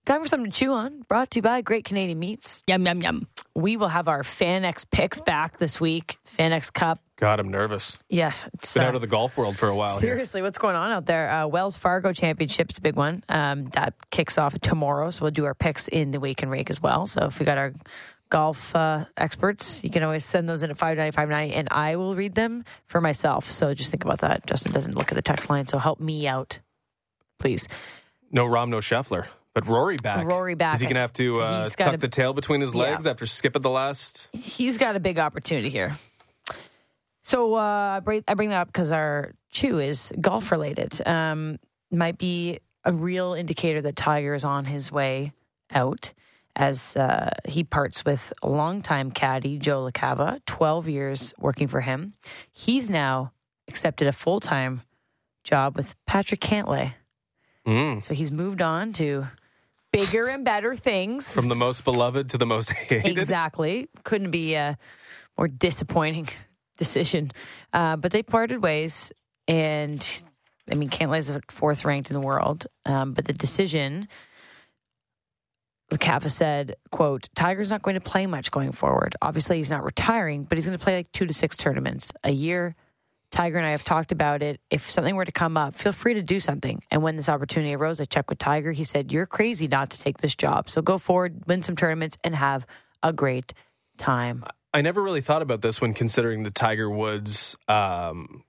[0.09, 1.03] Time for something to chew on.
[1.03, 2.63] Brought to you by Great Canadian Meats.
[2.67, 3.29] Yum, yum, yum.
[3.55, 6.17] We will have our FanX picks back this week.
[6.39, 6.99] FanX Cup.
[7.17, 7.99] God, I'm nervous.
[8.09, 8.33] Yeah.
[8.55, 9.99] It's been uh, out of the golf world for a while.
[9.99, 10.45] Seriously, here.
[10.47, 11.31] what's going on out there?
[11.31, 13.23] Uh, Wells Fargo Championship's a big one.
[13.29, 15.11] Um, that kicks off tomorrow.
[15.11, 17.05] So we'll do our picks in the Wake and Rake as well.
[17.07, 17.75] So if we got our
[18.31, 22.15] golf uh, experts, you can always send those in at 590, 590, and I will
[22.15, 23.51] read them for myself.
[23.51, 24.47] So just think about that.
[24.47, 25.67] Justin doesn't look at the text line.
[25.67, 26.61] So help me out,
[27.39, 27.69] please.
[28.31, 29.27] No Rahm, no Scheffler.
[29.55, 30.25] But Rory back.
[30.27, 30.77] Rory back.
[30.77, 33.11] Is he going to have to uh, tuck a, the tail between his legs yeah.
[33.11, 34.29] after skipping the last?
[34.33, 35.97] He's got a big opportunity here.
[37.25, 41.07] So uh, I, bring, that up because our chew is golf related.
[41.07, 41.59] Um,
[41.91, 45.33] might be a real indicator that Tiger is on his way
[45.71, 46.13] out
[46.59, 52.15] as uh, he parts with longtime caddy, Joe LaCava, 12 years working for him.
[52.53, 53.33] He's now
[53.69, 54.83] accepted a full time
[55.45, 56.95] job with Patrick Cantlay.
[57.65, 58.01] Mm.
[58.01, 59.29] So he's moved on to
[59.93, 61.33] bigger and better things.
[61.33, 63.07] From the most beloved to the most hated.
[63.07, 63.89] exactly.
[64.03, 64.77] Couldn't be a
[65.39, 66.29] more disappointing
[66.77, 67.31] decision.
[67.73, 69.13] Uh, but they parted ways,
[69.47, 70.05] and
[70.71, 72.67] I mean, Cantlay's fourth ranked in the world.
[72.85, 74.09] Um, but the decision,
[75.97, 79.17] Kappa said, "quote Tiger's not going to play much going forward.
[79.23, 82.31] Obviously, he's not retiring, but he's going to play like two to six tournaments a
[82.31, 82.77] year."
[83.31, 84.61] Tiger and I have talked about it.
[84.71, 86.83] If something were to come up, feel free to do something.
[86.91, 88.73] And when this opportunity arose, I checked with Tiger.
[88.73, 90.71] He said, You're crazy not to take this job.
[90.71, 92.67] So go forward, win some tournaments, and have
[93.03, 93.53] a great
[93.99, 94.45] time.
[94.73, 98.45] I never really thought about this when considering the Tiger Woods um,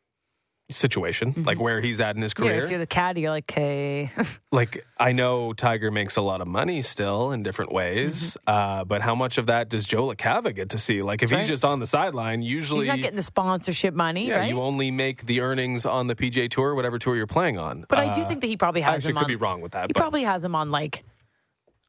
[0.70, 1.44] situation, mm-hmm.
[1.44, 2.56] like where he's at in his career.
[2.56, 4.12] Yeah, if you're the caddy, you're like, hey.
[4.52, 8.50] like, I know Tiger makes a lot of money still in different ways, mm-hmm.
[8.50, 11.02] uh, but how much of that does Joe LaCava get to see?
[11.02, 11.40] Like, if right.
[11.40, 12.82] he's just on the sideline, usually.
[12.82, 14.50] He's not getting the sponsorship money, yeah, right?
[14.50, 17.86] You only make the earnings on the PGA Tour, whatever tour you're playing on.
[17.88, 19.28] But uh, I do uh, think that he probably has I him could on.
[19.28, 19.90] be wrong with that.
[19.90, 21.04] He probably has him on, like,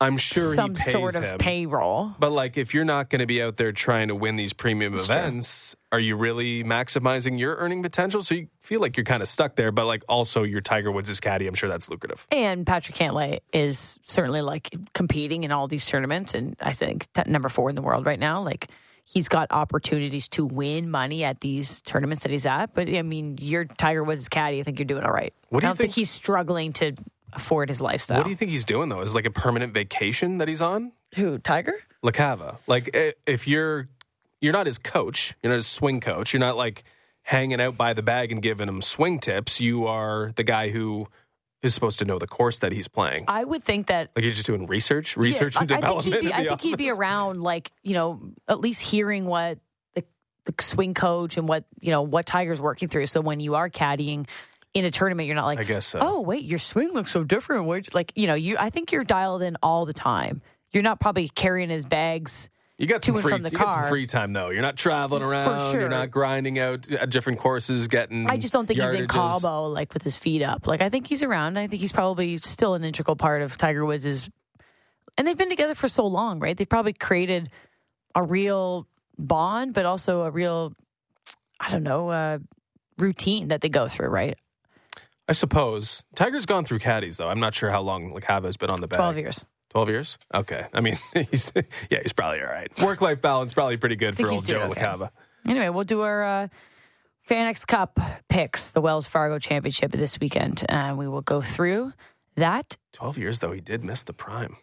[0.00, 1.38] I'm sure some sort of him.
[1.38, 2.14] payroll.
[2.18, 4.94] But like, if you're not going to be out there trying to win these premium
[4.94, 5.98] That's events, true.
[5.98, 8.22] are you really maximizing your earning potential?
[8.22, 9.72] So you feel like you're kind of stuck there.
[9.72, 11.46] But like, also, your Tiger Woods is caddy.
[11.46, 12.26] I'm sure that's lucrative.
[12.32, 17.50] And Patrick Cantlay is certainly like competing in all these tournaments, and I think number
[17.50, 18.42] four in the world right now.
[18.42, 18.68] Like
[19.04, 22.74] he's got opportunities to win money at these tournaments that he's at.
[22.74, 24.60] But I mean, your Tiger Woods caddy.
[24.60, 25.34] I think you're doing all right.
[25.50, 25.88] What do I you don't think?
[25.90, 26.92] think he's struggling to
[27.32, 28.18] afford his lifestyle.
[28.18, 29.00] What do you think he's doing though?
[29.00, 30.92] Is it like a permanent vacation that he's on?
[31.16, 31.74] Who Tiger?
[32.04, 32.56] LaCava.
[32.66, 33.88] Like eh, if you're
[34.40, 36.32] you're not his coach, you're not his swing coach.
[36.32, 36.84] You're not like
[37.22, 39.60] hanging out by the bag and giving him swing tips.
[39.60, 41.08] You are the guy who
[41.62, 43.24] is supposed to know the course that he's playing.
[43.28, 46.16] I would think that like he's just doing research, research yeah, and development.
[46.16, 49.26] I think, he'd be, I think he'd be around, like you know, at least hearing
[49.26, 49.58] what
[49.94, 50.04] the,
[50.44, 53.06] the swing coach and what you know what Tiger's working through.
[53.06, 54.26] So when you are caddying,
[54.74, 55.98] in a tournament, you're not like, I guess so.
[56.00, 57.66] oh, wait, your swing looks so different.
[57.66, 60.42] Where'd you, like, you know, you, I think you're dialed in all the time.
[60.72, 62.48] You're not probably carrying his bags.
[62.78, 63.66] You got to some and free, from the you car.
[63.66, 64.48] got some free time though.
[64.48, 65.70] You're not traveling around.
[65.70, 65.80] sure.
[65.80, 68.30] You're not grinding out at different courses, getting.
[68.30, 69.08] I just don't think he's in yardages.
[69.08, 70.66] Cabo like with his feet up.
[70.66, 71.58] Like I think he's around.
[71.58, 74.30] I think he's probably still an integral part of Tiger Woods'
[75.18, 76.56] and they've been together for so long, right?
[76.56, 77.50] They've probably created
[78.14, 78.86] a real
[79.18, 80.72] bond, but also a real
[81.60, 82.38] I don't know, uh,
[82.96, 84.38] routine that they go through, right?
[85.30, 87.28] I suppose Tiger's gone through caddies though.
[87.28, 88.98] I'm not sure how long LaCava's been on the bag.
[88.98, 89.44] Twelve years.
[89.68, 90.18] Twelve years.
[90.34, 90.66] Okay.
[90.74, 90.98] I mean,
[91.30, 91.52] he's
[91.88, 92.68] yeah, he's probably all right.
[92.82, 94.80] Work life balance probably pretty good for old Joe okay.
[94.80, 95.10] LaCava.
[95.46, 96.48] Anyway, we'll do our uh,
[97.28, 100.64] FanX Cup picks, the Wells Fargo Championship this weekend.
[100.68, 101.92] And we will go through
[102.34, 102.76] that.
[102.92, 104.56] Twelve years though, he did miss the prime.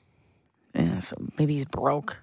[0.75, 2.17] Yeah, so maybe he's broke.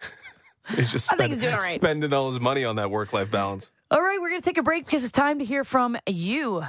[0.74, 1.74] He's just spend- he's right.
[1.74, 3.72] spending all his money on that work life balance.
[3.90, 6.62] All right, we're going to take a break because it's time to hear from you.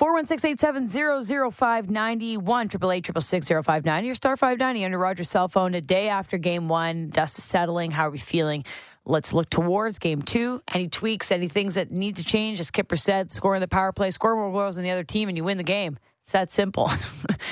[0.00, 7.10] 416-870-0591, 888 your star 590 under Rogers cell phone a day after game one.
[7.10, 7.90] Dust is settling.
[7.90, 8.64] How are we feeling?
[9.04, 10.62] Let's look towards game two.
[10.72, 12.60] Any tweaks, any things that need to change?
[12.60, 15.28] As Kyper said, score in the power play, score more goals than the other team,
[15.28, 15.98] and you win the game.
[16.22, 16.90] It's that simple.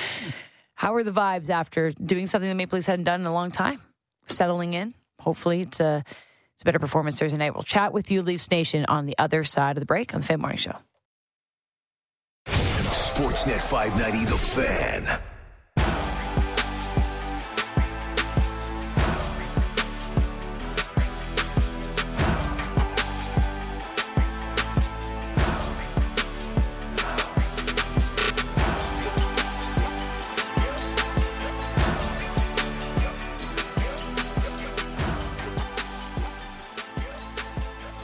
[0.73, 3.51] How are the vibes after doing something the Maple Leafs hadn't done in a long
[3.51, 3.79] time?
[4.25, 4.95] Settling in.
[5.19, 6.03] Hopefully, it's a,
[6.55, 7.53] it's a better performance Thursday night.
[7.53, 10.25] We'll chat with you, Leafs Nation, on the other side of the break on the
[10.25, 10.79] Fan Morning Show.
[13.19, 15.03] Sportsnet 590 The Fan.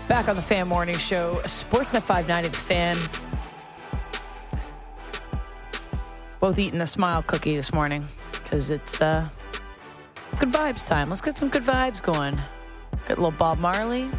[0.09, 3.24] Back on the Fan Morning Show, Sportsnet 590 The Fan.
[6.39, 9.27] Both eating a smile cookie this morning because it's uh,
[10.29, 11.09] it's good vibes time.
[11.09, 12.35] Let's get some good vibes going.
[13.07, 14.09] Get a little Bob Marley.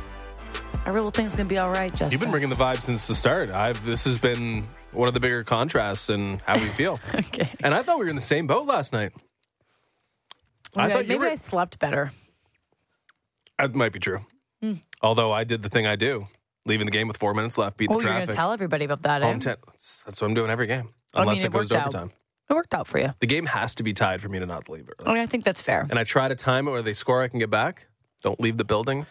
[0.84, 2.10] I really think it's gonna be all right, Justin.
[2.12, 3.50] You've been bringing the vibe since the start.
[3.50, 6.98] I've this has been one of the bigger contrasts in how we feel.
[7.14, 7.48] okay.
[7.60, 9.12] and I thought we were in the same boat last night.
[10.74, 12.12] I thought maybe were- I slept better.
[13.58, 14.20] That might be true.
[14.60, 14.74] Hmm.
[15.02, 16.26] Although I did the thing I do,
[16.66, 18.34] leaving the game with four minutes left, beat Oh, the you're gonna traffic.
[18.36, 19.32] tell everybody about that, eh?
[19.38, 19.56] Ten.
[20.04, 21.86] That's what I'm doing every game, I mean, unless it it goes to out.
[21.88, 22.10] overtime.
[22.48, 23.12] It worked out for you.
[23.18, 25.10] The game has to be tied for me to not leave early.
[25.10, 25.86] I mean, I think that's fair.
[25.90, 27.88] And I try to time it where they score, I can get back.
[28.22, 29.06] Don't leave the building.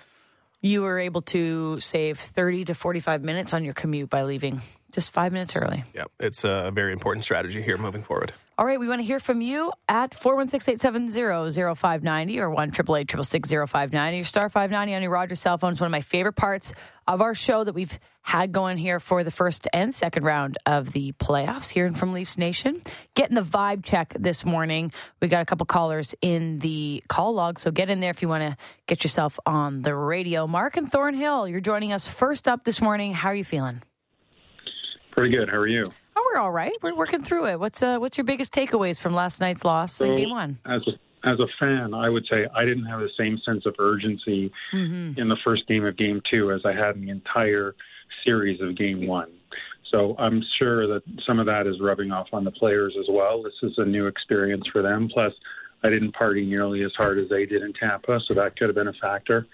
[0.61, 5.11] You were able to save 30 to 45 minutes on your commute by leaving just
[5.11, 5.83] five minutes early.
[5.93, 8.31] Yeah, it's a very important strategy here moving forward.
[8.57, 14.47] All right, we want to hear from you at 416-870-0590 or 1 590 Your star
[14.47, 16.71] 590 on your Rogers cell phone is one of my favorite parts
[17.05, 20.93] of our show that we've had going here for the first and second round of
[20.93, 22.81] the playoffs here from Leafs Nation.
[23.13, 24.93] Getting the vibe check this morning.
[25.21, 28.29] We got a couple callers in the call log, so get in there if you
[28.29, 28.55] want to
[28.87, 30.47] get yourself on the radio.
[30.47, 33.13] Mark and Thornhill, you're joining us first up this morning.
[33.13, 33.83] How are you feeling?
[35.11, 35.49] Pretty good.
[35.49, 35.83] How are you?
[36.15, 36.73] Oh, we're all right.
[36.81, 37.59] We're working through it.
[37.59, 40.57] What's uh, what's your biggest takeaways from last night's loss in Game One?
[40.65, 43.75] As a, as a fan, I would say I didn't have the same sense of
[43.79, 45.19] urgency mm-hmm.
[45.19, 47.75] in the first game of Game Two as I had in the entire
[48.23, 49.31] series of Game One.
[49.91, 53.43] So I'm sure that some of that is rubbing off on the players as well.
[53.43, 55.09] This is a new experience for them.
[55.13, 55.33] Plus,
[55.83, 58.75] I didn't party nearly as hard as they did in Tampa, so that could have
[58.75, 59.47] been a factor.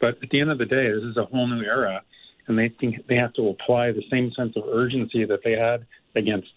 [0.00, 2.02] But at the end of the day, this is a whole new era
[2.46, 5.86] and they think they have to apply the same sense of urgency that they had
[6.14, 6.52] against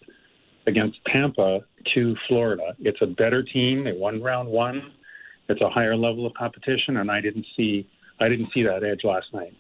[0.68, 1.62] against Tampa
[1.94, 2.76] to Florida.
[2.80, 3.86] It's a better team.
[3.86, 4.92] They won round one.
[5.48, 9.02] It's a higher level of competition, and I didn't see I didn't see that edge
[9.04, 9.54] last night.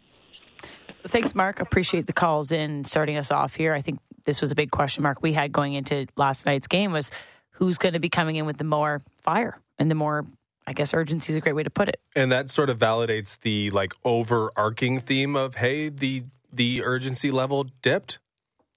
[1.05, 1.61] Thanks, Mark.
[1.61, 3.73] Appreciate the calls in starting us off here.
[3.73, 6.91] I think this was a big question mark we had going into last night's game
[6.91, 7.11] was
[7.51, 10.25] who's going to be coming in with the more fire and the more
[10.67, 12.01] I guess urgency is a great way to put it.
[12.13, 17.65] And that sort of validates the like overarching theme of hey, the the urgency level
[17.81, 18.19] dipped.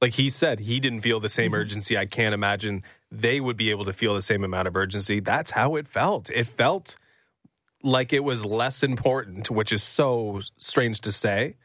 [0.00, 1.60] Like he said, he didn't feel the same mm-hmm.
[1.60, 1.98] urgency.
[1.98, 5.20] I can't imagine they would be able to feel the same amount of urgency.
[5.20, 6.30] That's how it felt.
[6.30, 6.96] It felt
[7.82, 11.56] like it was less important, which is so strange to say,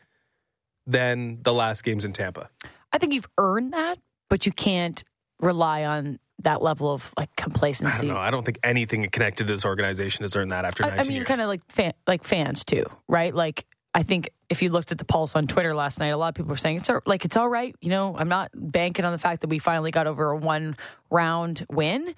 [0.88, 2.50] than the last games in Tampa.
[2.92, 5.04] I think you've earned that, but you can't
[5.40, 7.94] rely on that level of like complacency.
[7.94, 8.18] I don't know.
[8.18, 10.86] I don't think anything connected to this organization has earned that after.
[10.86, 11.28] I, I mean, years.
[11.28, 13.36] kind of like fan, like fans too, right?
[13.36, 16.30] Like I think if you looked at the pulse on Twitter last night, a lot
[16.30, 17.76] of people were saying it's like it's all right.
[17.82, 20.78] You know, I'm not banking on the fact that we finally got over a one
[21.10, 22.14] round win,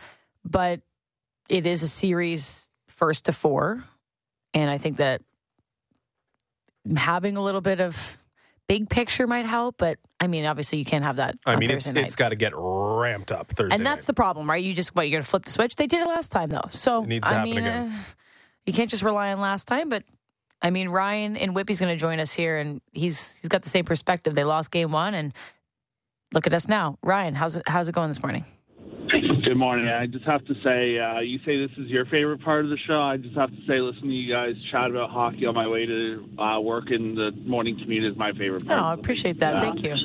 [0.45, 0.81] but
[1.49, 3.83] it is a series first to four,
[4.53, 5.21] and I think that
[6.95, 8.17] having a little bit of
[8.67, 11.37] big picture might help, but I mean, obviously, you can't have that.
[11.45, 14.07] I mean, Thursday it's, it's got to get ramped up Thursday, and that's night.
[14.07, 14.63] the problem, right?
[14.63, 15.75] You just what you're going to flip the switch.
[15.75, 17.91] They did it last time, though, so it needs to I happen mean, again.
[17.91, 17.99] Uh,
[18.65, 20.03] you can't just rely on last time, but
[20.61, 23.69] I mean, Ryan and Whippy's going to join us here, and he's he's got the
[23.69, 24.35] same perspective.
[24.35, 25.33] They lost game one, and
[26.33, 26.97] look at us now.
[27.03, 28.45] Ryan, how's it how's it going this morning?
[29.47, 29.87] Good morning.
[29.87, 32.77] I just have to say, uh, you say this is your favorite part of the
[32.85, 32.99] show.
[32.99, 35.85] I just have to say, listening to you guys chat about hockey on my way
[35.85, 38.81] to uh, work in the morning commute is my favorite part.
[38.81, 39.61] Oh, I appreciate that.
[39.61, 39.95] Thank you.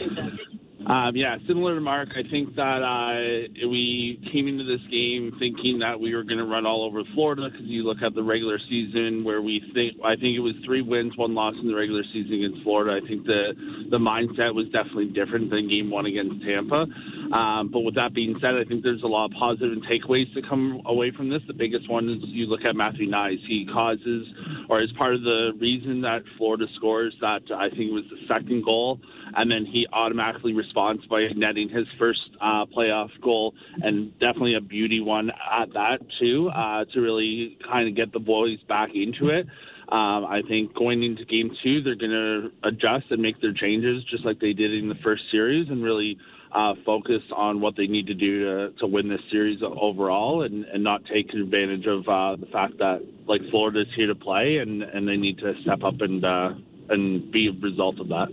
[0.87, 5.79] Um, yeah, similar to Mark, I think that uh, we came into this game thinking
[5.79, 8.59] that we were going to run all over Florida because you look at the regular
[8.68, 12.03] season where we think I think it was three wins, one loss in the regular
[12.12, 12.99] season against Florida.
[12.99, 13.55] I think the
[13.90, 16.87] the mindset was definitely different than Game One against Tampa.
[17.33, 20.42] Um, but with that being said, I think there's a lot of positive takeaways to
[20.42, 21.42] come away from this.
[21.47, 23.38] The biggest one is you look at Matthew Knies.
[23.47, 24.27] He causes
[24.68, 28.64] or is part of the reason that Florida scores that I think was the second
[28.64, 28.99] goal
[29.35, 34.61] and then he automatically responds by netting his first uh, playoff goal, and definitely a
[34.61, 39.29] beauty one at that too, uh, to really kind of get the boys back into
[39.29, 39.47] it.
[39.89, 44.03] Um, I think going into game two, they're going to adjust and make their changes
[44.11, 46.17] just like they did in the first series, and really
[46.55, 50.65] uh, focus on what they need to do to, to win this series overall, and,
[50.65, 54.83] and not take advantage of uh, the fact that like Florida's here to play, and,
[54.83, 56.51] and they need to step up and uh,
[56.89, 58.29] and be a result of that.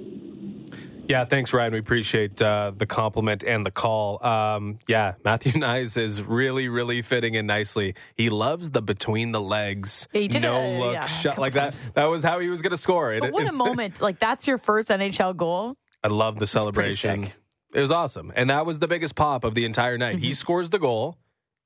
[1.10, 1.74] Yeah, thanks, Ryan.
[1.74, 4.24] We appreciate uh, the compliment and the call.
[4.24, 7.96] Um, yeah, Matthew Knies is really, really fitting in nicely.
[8.16, 11.84] He loves the between the legs, yeah, did no a, look yeah, shot like times.
[11.84, 11.96] that.
[11.96, 13.20] That was how he was going to score.
[13.20, 14.02] But what a moment!
[14.02, 15.78] Like that's your first NHL goal.
[16.04, 17.32] I love the celebration.
[17.74, 20.18] It was awesome, and that was the biggest pop of the entire night.
[20.18, 20.26] Mm-hmm.
[20.26, 21.18] He scores the goal,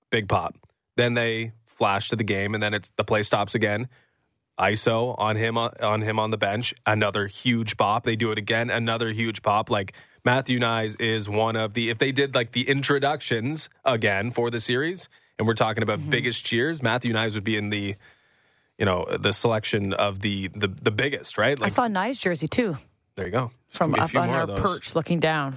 [0.09, 0.55] big pop.
[0.95, 3.89] Then they flash to the game, and then it's the play stops again.
[4.59, 6.73] ISO on him on him on the bench.
[6.85, 8.03] Another huge pop.
[8.03, 8.69] They do it again.
[8.69, 9.69] Another huge pop.
[9.69, 11.89] Like Matthew Knies is one of the.
[11.89, 16.09] If they did like the introductions again for the series, and we're talking about mm-hmm.
[16.09, 17.95] biggest cheers, Matthew Knies would be in the,
[18.77, 21.37] you know, the selection of the the, the biggest.
[21.37, 21.59] Right.
[21.59, 22.77] Like, I saw Knies jersey too.
[23.15, 23.51] There you go.
[23.69, 25.55] From up on our perch, looking down.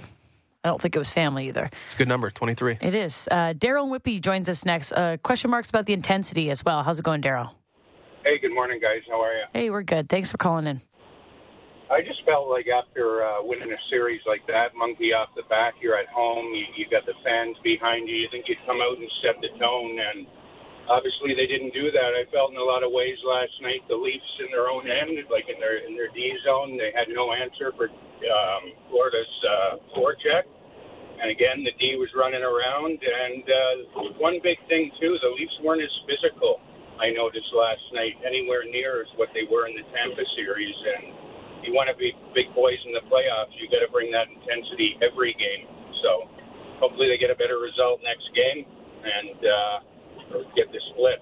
[0.65, 1.71] I don't think it was family either.
[1.87, 2.79] It's a good number, 23.
[2.81, 3.29] It is.
[3.31, 4.91] Uh, Daryl Whippy joins us next.
[4.91, 6.83] Uh, question marks about the intensity as well.
[6.83, 7.53] How's it going, Daryl?
[8.27, 9.07] Hey, good morning, guys.
[9.07, 9.47] How are you?
[9.55, 10.11] Hey, we're good.
[10.11, 10.83] Thanks for calling in.
[11.87, 15.79] I just felt like after uh, winning a series like that, monkey off the back,
[15.79, 18.19] you're at home, you, you got the fans behind you.
[18.19, 20.27] You think you'd come out and set the tone, and
[20.91, 22.19] obviously they didn't do that.
[22.19, 25.15] I felt in a lot of ways last night the Leafs in their own end,
[25.31, 29.73] like in their in their D zone, they had no answer for um, Florida's uh,
[29.95, 30.51] forecheck.
[31.23, 32.99] And again, the D was running around.
[32.99, 36.59] And uh, one big thing too, the Leafs weren't as physical.
[37.01, 40.75] I noticed last night anywhere near as what they were in the Tampa series.
[40.97, 41.13] And
[41.65, 44.97] you want to be big boys in the playoffs, you got to bring that intensity
[45.03, 45.67] every game.
[46.03, 46.29] So
[46.81, 48.65] hopefully they get a better result next game
[49.05, 49.77] and uh,
[50.55, 51.21] get the split.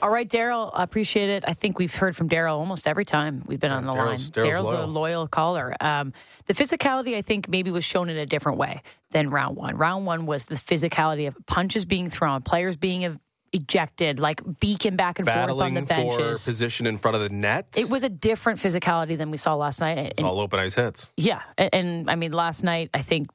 [0.00, 1.44] All right, Daryl, appreciate it.
[1.46, 4.46] I think we've heard from Daryl almost every time we've been on the Daryl's- line.
[4.46, 4.86] Daryl's a loyal.
[4.86, 5.74] loyal caller.
[5.80, 6.12] Um,
[6.46, 9.76] the physicality, I think, maybe was shown in a different way than round one.
[9.76, 13.18] Round one was the physicality of punches being thrown, players being ev-
[13.52, 16.44] ejected, like beaking back and forth on Battling the for benches.
[16.44, 17.66] position in front of the net.
[17.76, 20.14] It was a different physicality than we saw last night.
[20.18, 21.10] And- all open ice hits.
[21.16, 23.28] yeah, and, and I mean, last night I think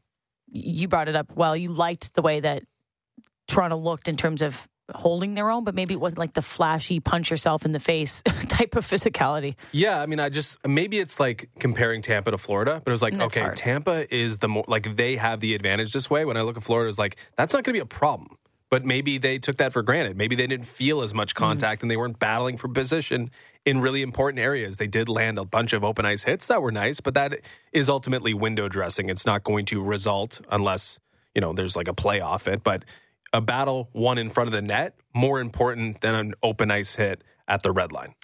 [0.52, 1.32] you brought it up.
[1.36, 2.64] Well, you liked the way that
[3.48, 7.00] Toronto looked in terms of holding their own, but maybe it wasn't like the flashy
[7.00, 9.56] punch yourself in the face type of physicality.
[9.72, 13.02] Yeah, I mean, I just maybe it's like comparing Tampa to Florida, but it was
[13.02, 13.58] like, okay, hard.
[13.58, 16.26] Tampa is the more like they have the advantage this way.
[16.26, 18.38] When I look at Florida, it's like that's not going to be a problem.
[18.74, 20.18] But maybe they took that for granted.
[20.18, 21.44] Maybe they didn't feel as much mm-hmm.
[21.44, 23.30] contact and they weren't battling for position
[23.66, 24.78] in really important areas.
[24.78, 27.88] They did land a bunch of open ice hits that were nice, but that is
[27.88, 29.10] ultimately window dressing.
[29.10, 31.00] It's not going to result unless,
[31.36, 32.64] you know, there's like a playoff it.
[32.64, 32.84] But
[33.32, 37.24] a battle won in front of the net more important than an open ice hit
[37.48, 38.16] at the red line.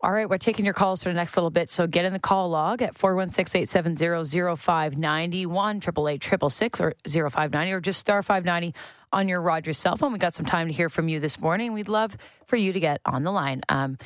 [0.00, 1.70] All right, we're taking your calls for the next little bit.
[1.70, 8.00] So get in the call log at 416 870 0590 888 or 0590 or just
[8.00, 8.74] star 590
[9.12, 10.12] on your Rogers cell phone.
[10.12, 11.72] We got some time to hear from you this morning.
[11.72, 13.62] We'd love for you to get on the line.
[13.68, 13.98] Um,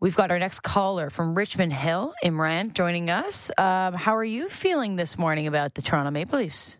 [0.00, 3.50] we've got our next caller from Richmond Hill, Imran, joining us.
[3.58, 6.76] Um, how are you feeling this morning about the Toronto Maple Leafs?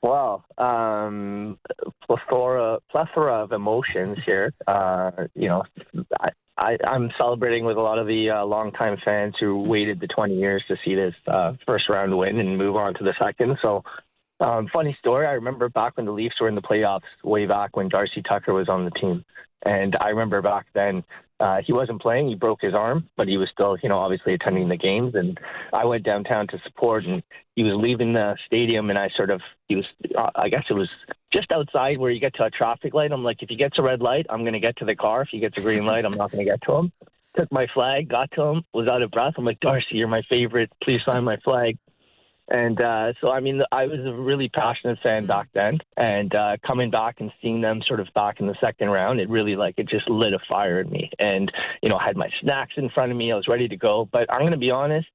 [0.00, 1.58] Well, um,
[2.06, 4.52] plethora, plethora of emotions here.
[4.66, 5.64] Uh, you know,
[6.20, 10.06] I, I, I'm celebrating with a lot of the uh, longtime fans who waited the
[10.08, 13.58] 20 years to see this uh, first round win and move on to the second.
[13.62, 13.82] So,
[14.40, 15.26] um, funny story.
[15.26, 18.52] I remember back when the Leafs were in the playoffs, way back when Darcy Tucker
[18.52, 19.24] was on the team,
[19.64, 21.04] and I remember back then
[21.40, 22.28] uh, he wasn't playing.
[22.28, 25.14] He broke his arm, but he was still, you know, obviously attending the games.
[25.14, 25.38] And
[25.72, 27.22] I went downtown to support, and
[27.54, 29.84] he was leaving the stadium, and I sort of, he was,
[30.16, 30.88] uh, I guess it was
[31.32, 33.12] just outside where you get to a traffic light.
[33.12, 35.22] I'm like, if he gets a red light, I'm going to get to the car.
[35.22, 36.92] If he gets a green light, I'm not going to get to him.
[37.36, 39.34] Took my flag, got to him, was out of breath.
[39.36, 40.72] I'm like, Darcy, you're my favorite.
[40.82, 41.78] Please sign my flag.
[42.48, 45.78] And uh, so, I mean, I was a really passionate fan back then.
[45.96, 49.28] And uh, coming back and seeing them sort of back in the second round, it
[49.28, 51.10] really like it just lit a fire in me.
[51.18, 53.32] And you know, I had my snacks in front of me.
[53.32, 54.08] I was ready to go.
[54.10, 55.08] But I'm going to be honest.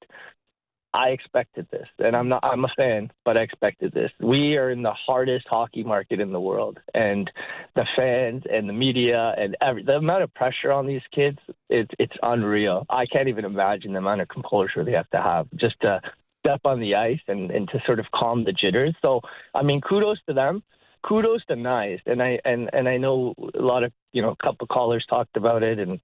[0.95, 2.41] I expected this, and I'm not.
[2.43, 4.11] I'm a fan, but I expected this.
[4.19, 7.31] We are in the hardest hockey market in the world, and
[7.75, 11.89] the fans and the media and every the amount of pressure on these kids, it's
[11.97, 12.85] it's unreal.
[12.91, 15.99] I can't even imagine the amount of composure they have to have just to
[16.45, 18.95] step on the ice and and to sort of calm the jitters.
[19.01, 19.21] So,
[19.53, 20.63] I mean, kudos to them.
[21.05, 24.43] Kudos to Knies, and I and and I know a lot of you know a
[24.43, 25.99] couple callers talked about it, and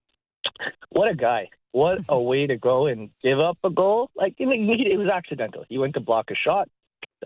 [0.89, 1.49] what a guy.
[1.71, 4.09] What a way to go and give up a goal.
[4.15, 5.65] Like it was accidental.
[5.69, 6.69] He went to block a shot.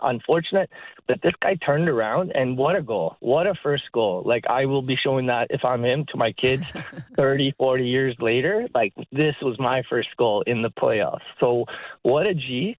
[0.01, 0.71] Unfortunate,
[1.07, 3.15] but this guy turned around and what a goal.
[3.19, 4.23] What a first goal.
[4.25, 6.65] Like I will be showing that if I'm him to my kids
[7.15, 8.67] 30, 40 years later.
[8.73, 11.21] Like this was my first goal in the playoffs.
[11.39, 11.65] So
[12.01, 12.75] what a G.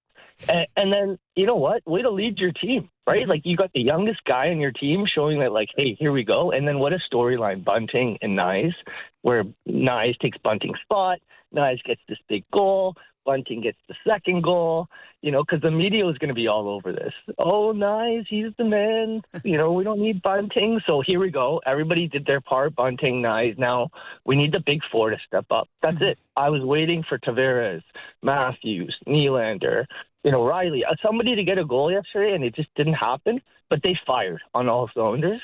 [0.47, 1.85] And, and then you know what?
[1.85, 3.21] Way to lead your team, right?
[3.21, 3.29] Mm-hmm.
[3.29, 6.23] Like you got the youngest guy on your team showing that, like, hey, here we
[6.23, 6.51] go.
[6.51, 8.73] And then what a storyline, Bunting and Knies,
[9.21, 11.19] where Knies takes Bunting's spot,
[11.53, 14.87] Knies gets this big goal, Bunting gets the second goal.
[15.21, 17.13] You know, because the media is going to be all over this.
[17.39, 19.23] Oh, Knies, he's the man.
[19.43, 20.79] You know, we don't need Bunting.
[20.85, 21.61] So here we go.
[21.65, 22.75] Everybody did their part.
[22.75, 23.57] Bunting, Knies.
[23.57, 23.89] Now
[24.23, 25.67] we need the big four to step up.
[25.81, 26.03] That's mm-hmm.
[26.05, 26.19] it.
[26.35, 27.81] I was waiting for Tavares,
[28.21, 29.85] Matthews, Nylander,
[30.25, 33.39] you know, Rielly, uh, somebody to get a goal yesterday, and it just didn't happen.
[33.69, 35.41] But they fired on all cylinders.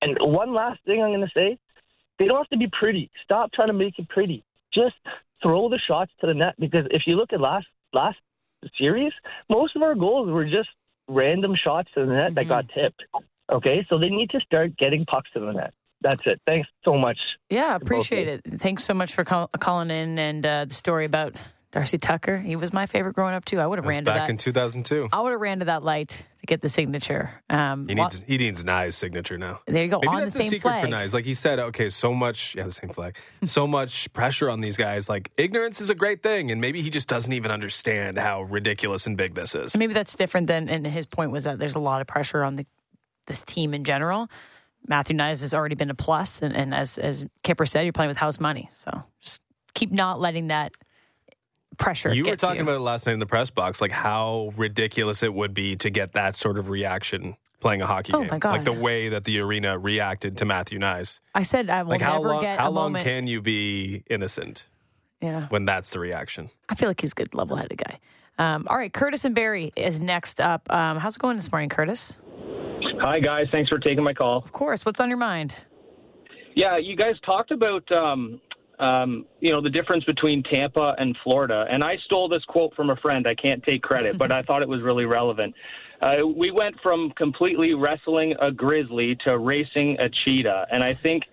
[0.00, 1.58] And one last thing I'm going to say:
[2.18, 3.10] they don't have to be pretty.
[3.24, 4.44] Stop trying to make it pretty.
[4.72, 4.94] Just
[5.42, 6.54] throw the shots to the net.
[6.58, 8.16] Because if you look at last last
[8.78, 9.12] series,
[9.50, 10.68] most of our goals were just
[11.08, 13.02] random shots to the net that got tipped.
[13.52, 15.74] Okay, so they need to start getting pucks to the net.
[16.00, 16.40] That's it.
[16.46, 17.18] Thanks so much.
[17.50, 18.42] Yeah, appreciate it.
[18.58, 21.40] Thanks so much for call- calling in and uh, the story about
[21.74, 22.38] Darcy Tucker.
[22.38, 23.58] He was my favorite growing up too.
[23.58, 24.30] I would have ran to back that.
[24.30, 25.08] in 2002.
[25.12, 27.30] I would have ran to that light to get the signature.
[27.50, 29.58] Um, He wa- needs he needs Knies' signature now.
[29.66, 30.82] there you go Maybe on that's the the, same secret flag.
[30.84, 31.12] for Knies.
[31.12, 33.16] Like he said, okay, so much, yeah, the same flag.
[33.44, 35.08] so much pressure on these guys.
[35.08, 39.08] Like ignorance is a great thing, and maybe he just doesn't even understand how ridiculous
[39.08, 39.74] and big this is.
[39.74, 40.68] And maybe that's different than.
[40.68, 42.66] And his point was that there's a lot of pressure on the
[43.26, 44.28] this team in general.
[44.86, 48.10] Matthew Knies has already been a plus, and, and as as Kyper said, you're playing
[48.10, 48.70] with house money.
[48.74, 49.42] So just
[49.74, 50.72] keep not letting that
[51.78, 52.12] pressure.
[52.14, 52.62] You get were talking you.
[52.62, 55.90] about it last night in the press box, like how ridiculous it would be to
[55.90, 58.28] get that sort of reaction playing a hockey Oh, game.
[58.30, 58.52] my God.
[58.52, 61.20] Like the way that the arena reacted to Matthew Knies.
[61.34, 63.04] I said I will Like how never long get how a long moment.
[63.04, 64.66] can you be innocent
[65.22, 66.50] yeah, when that's the reaction?
[66.68, 67.98] I feel like he's a good, level-headed guy.
[68.36, 70.70] Um, all right, Curtis and Barrie is next up.
[70.70, 72.16] Um, how's it going this morning, Curtis?
[73.00, 73.46] Hi, guys.
[73.50, 74.38] Thanks for taking my call.
[74.44, 74.84] Of course.
[74.84, 75.54] What's on your mind?
[76.54, 78.40] Yeah, you guys talked about, um,
[78.78, 81.66] um, you know, the difference between Tampa and Florida.
[81.70, 83.26] And I stole this quote from a friend.
[83.26, 85.54] I can't take credit, but I thought it was really relevant.
[86.00, 90.66] Uh, we went from completely wrestling a grizzly to racing a cheetah.
[90.70, 91.24] And I think.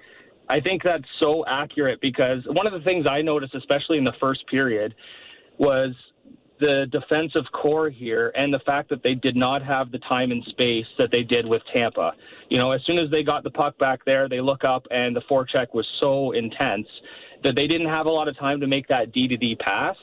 [0.49, 4.11] I think that's so accurate because one of the things I noticed, especially in the
[4.19, 4.93] first period,
[5.57, 5.93] was
[6.61, 10.43] the defensive corps here and the fact that they did not have the time and
[10.45, 12.13] space that they did with Tampa.
[12.49, 15.15] You know, as soon as they got the puck back there, they look up and
[15.15, 16.87] the forecheck was so intense
[17.43, 19.95] that they didn't have a lot of time to make that D to D pass.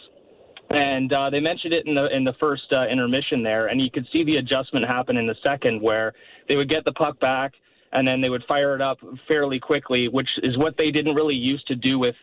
[0.70, 3.91] And uh, they mentioned it in the in the first uh, intermission there, and you
[3.91, 6.12] could see the adjustment happen in the second, where
[6.49, 7.53] they would get the puck back
[7.93, 11.34] and then they would fire it up fairly quickly, which is what they didn't really
[11.34, 12.14] used to do with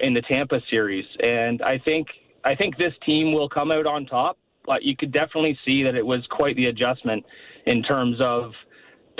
[0.00, 1.04] in the Tampa series.
[1.20, 2.08] And I think
[2.44, 5.94] I think this team will come out on top, but you could definitely see that
[5.94, 7.24] it was quite the adjustment
[7.66, 8.52] in terms of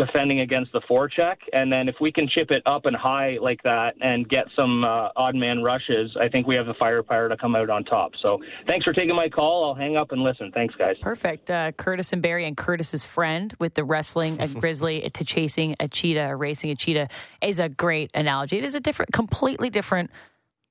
[0.05, 1.37] defending against the forecheck.
[1.53, 4.85] And then if we can chip it up and high like that and get some
[4.85, 8.13] uh, odd man rushes, I think we have the firepower to come out on top.
[8.25, 9.65] So thanks for taking my call.
[9.65, 10.51] I'll hang up and listen.
[10.53, 10.97] Thanks, guys.
[11.01, 11.51] Perfect.
[11.51, 15.89] Uh, Curtis and Barrie and Curtis's friend with the wrestling a grizzly to chasing a
[15.89, 17.09] cheetah, racing a cheetah
[17.41, 18.59] is a great analogy.
[18.59, 20.11] It is a different, completely different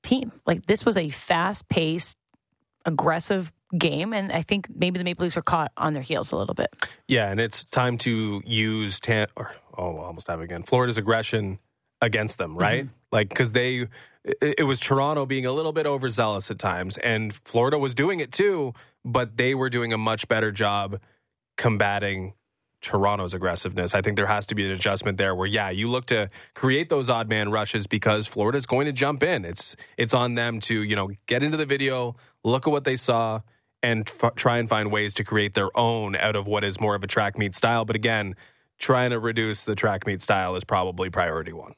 [0.03, 0.31] team.
[0.45, 2.17] Like this was a fast paced,
[2.85, 6.37] aggressive game, and I think maybe the Maple Leafs are caught on their heels a
[6.37, 6.73] little bit.
[7.07, 10.63] Yeah, and it's time to use Tan or oh, I almost have it again.
[10.63, 11.59] Florida's aggression
[12.01, 12.85] against them, right?
[12.85, 12.95] Mm-hmm.
[13.11, 13.87] Like because they,
[14.23, 18.19] it, it was Toronto being a little bit overzealous at times, and Florida was doing
[18.19, 18.73] it too,
[19.05, 20.99] but they were doing a much better job
[21.57, 22.33] combating
[22.81, 23.93] Toronto's aggressiveness.
[23.93, 26.89] I think there has to be an adjustment there where yeah, you look to create
[26.89, 29.45] those odd man rushes because Florida's going to jump in.
[29.45, 32.95] It's it's on them to, you know, get into the video, look at what they
[32.95, 33.41] saw
[33.83, 36.95] and f- try and find ways to create their own out of what is more
[36.95, 38.35] of a track meet style, but again,
[38.77, 41.73] trying to reduce the track meet style is probably priority 1.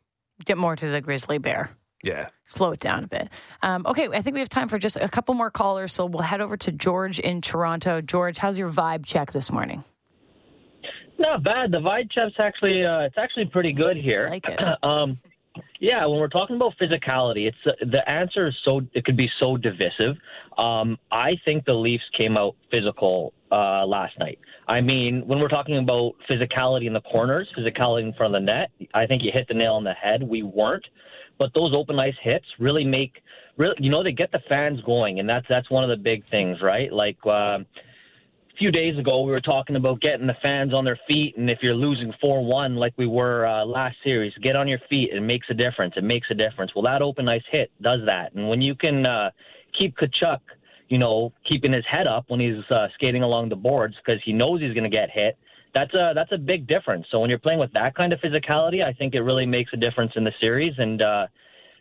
[0.45, 1.71] Get more to the grizzly bear.
[2.03, 2.29] Yeah.
[2.45, 3.29] Slow it down a bit.
[3.61, 6.21] Um, okay, I think we have time for just a couple more callers, so we'll
[6.21, 8.01] head over to George in Toronto.
[8.01, 9.85] George, how's your vibe check this morning?
[11.17, 11.71] Not bad.
[11.71, 14.27] The vibe check's actually uh, it's actually pretty good here.
[14.29, 14.59] Like it.
[14.83, 15.17] um,
[15.84, 19.29] yeah, when we're talking about physicality, it's uh, the answer is so it could be
[19.38, 20.15] so divisive.
[20.57, 24.39] Um, I think the Leafs came out physical uh, last night.
[24.69, 28.45] I mean, when we're talking about physicality in the corners, physicality in front of the
[28.45, 30.23] net, I think you hit the nail on the head.
[30.23, 30.86] We weren't,
[31.38, 33.21] but those open ice hits really make
[33.57, 36.23] really you know they get the fans going, and that's that's one of the big
[36.31, 36.93] things, right?
[36.93, 37.17] Like.
[37.25, 37.65] Um,
[38.53, 41.49] a few days ago we were talking about getting the fans on their feet and
[41.49, 45.09] if you're losing 4-1 like we were uh, last series get on your feet.
[45.11, 45.95] It makes a difference.
[45.97, 46.71] It makes a difference.
[46.75, 48.33] Well that open ice hit does that.
[48.33, 49.31] And when you can uh,
[49.77, 50.39] keep Tkachuk
[50.89, 54.33] you know keeping his head up when he's uh, skating along the boards because he
[54.33, 55.37] knows he's going to get hit
[55.73, 57.07] that's a that's a big difference.
[57.09, 59.77] So when you're playing with that kind of physicality I think it really makes a
[59.77, 61.27] difference in the series and uh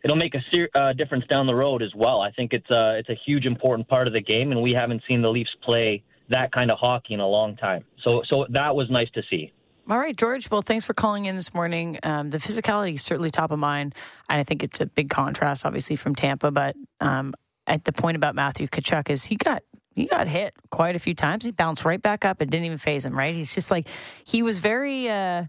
[0.04, 2.22] It'll make a ser- uh, difference down the road as well.
[2.22, 5.00] I think it's a it's a huge important part of the game, and we haven't
[5.06, 7.84] seen the Leafs play that kind of hockey in a long time.
[8.04, 9.52] So so that was nice to see.
[9.90, 10.48] All right, George.
[10.50, 11.98] Well, thanks for calling in this morning.
[12.04, 13.94] Um, the physicality is certainly top of mind,
[14.28, 16.52] and I think it's a big contrast, obviously, from Tampa.
[16.52, 17.34] But um,
[17.66, 19.62] at the point about Matthew Tkachuk is he got
[19.94, 21.44] he got hit quite a few times.
[21.44, 23.16] He bounced right back up and didn't even faze him.
[23.18, 23.34] Right?
[23.34, 23.88] He's just like
[24.24, 25.08] he was very.
[25.08, 25.44] Uh,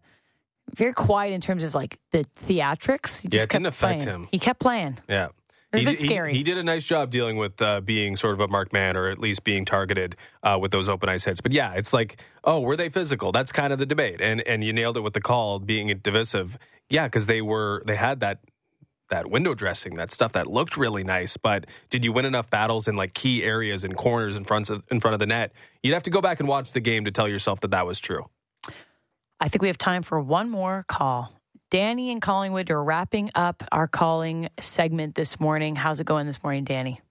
[0.76, 3.22] very quiet in terms of like the theatrics.
[3.22, 4.22] He just Yeah, it didn't affect playing.
[4.22, 4.28] him.
[4.32, 4.98] He kept playing.
[5.10, 5.28] Yeah.
[5.74, 6.34] It was a He bit did- he- scary.
[6.34, 9.10] He, did a nice job dealing with uh, being sort of a marked man or
[9.10, 11.42] at least being targeted uh, with those open ice hits.
[11.42, 13.32] But yeah, it's like, oh, were they physical?
[13.32, 14.22] That's kind of the debate.
[14.22, 16.58] And and you nailed it with the call being divisive.
[16.90, 18.40] Yeah, because they were they had that
[19.10, 21.38] that window dressing, that stuff that looked really nice.
[21.38, 24.84] But did you win enough battles in like key areas and corners in front of
[24.92, 25.54] in front of the net?
[25.82, 28.00] You'd have to go back and watch the game to tell yourself that that was
[28.00, 28.26] true.
[29.40, 31.34] I think we have time for one more call.
[31.74, 35.76] Danny and Collingwood are wrapping up our calling segment this morning.
[35.76, 37.02] How's it going this morning, Danny?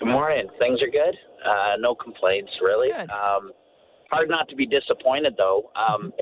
[0.00, 0.48] Good morning.
[0.58, 1.14] Things are good.
[1.46, 2.90] Uh, no complaints, really.
[2.90, 3.52] Um,
[4.10, 5.70] hard not to be disappointed, though.
[5.78, 6.12] Um,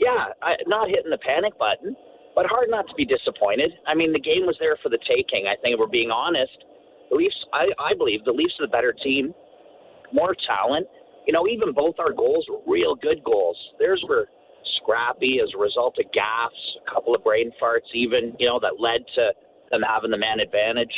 [0.00, 1.96] yeah, I, not hitting the panic button,
[2.34, 3.72] but hard not to be disappointed.
[3.88, 5.48] I mean, the game was there for the taking.
[5.48, 6.52] I think if we're being honest,
[7.08, 7.40] the Leafs.
[7.54, 9.32] I, I believe the Leafs are the better team,
[10.12, 10.86] more talent.
[11.26, 13.56] You know, even both our goals were real good goals.
[13.78, 14.28] Theirs were
[14.82, 18.78] scrappy as a result of gaffes a couple of brain farts, even you know that
[18.78, 19.32] led to
[19.70, 20.92] them having the man advantage.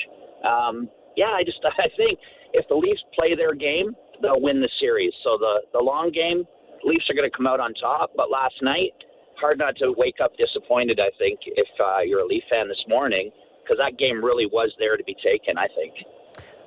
[0.45, 2.19] Um, yeah, I just I think
[2.53, 5.13] if the Leafs play their game, they'll win the series.
[5.23, 6.45] So the the long game,
[6.85, 8.13] Leafs are going to come out on top.
[8.17, 8.93] But last night,
[9.41, 11.01] hard not to wake up disappointed.
[11.01, 13.31] I think if uh, you're a Leaf fan this morning,
[13.63, 15.59] because that game really was there to be taken.
[15.59, 15.95] I think.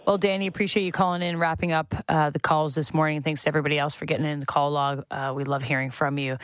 [0.05, 3.21] Well, Danny, appreciate you calling in, wrapping up uh, the calls this morning.
[3.23, 5.03] Thanks to everybody else for getting in the call log.
[5.11, 6.37] Uh, we love hearing from you.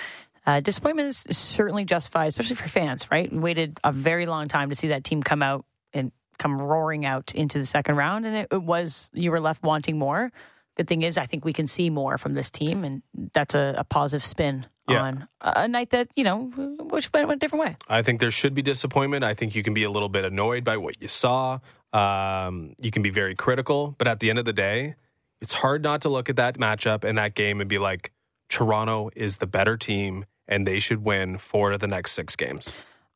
[0.45, 3.31] Uh, disappointment is certainly justified, especially for fans, right?
[3.31, 7.05] We waited a very long time to see that team come out and come roaring
[7.05, 10.31] out into the second round, and it, it was you were left wanting more.
[10.75, 13.75] Good thing is, I think we can see more from this team, and that's a,
[13.77, 15.01] a positive spin yeah.
[15.01, 17.77] on a night that you know which went, went a different way.
[17.87, 19.23] I think there should be disappointment.
[19.23, 21.59] I think you can be a little bit annoyed by what you saw.
[21.93, 24.95] Um, you can be very critical, but at the end of the day,
[25.41, 28.11] it's hard not to look at that matchup and that game and be like,
[28.49, 32.69] Toronto is the better team, and they should win four of the next six games.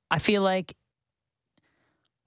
[0.10, 0.76] I feel like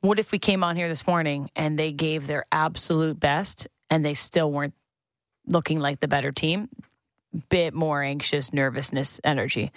[0.01, 4.05] what if we came on here this morning and they gave their absolute best and
[4.05, 4.75] they still weren't
[5.47, 6.69] looking like the better team?
[7.49, 9.73] Bit more anxious, nervousness, energy.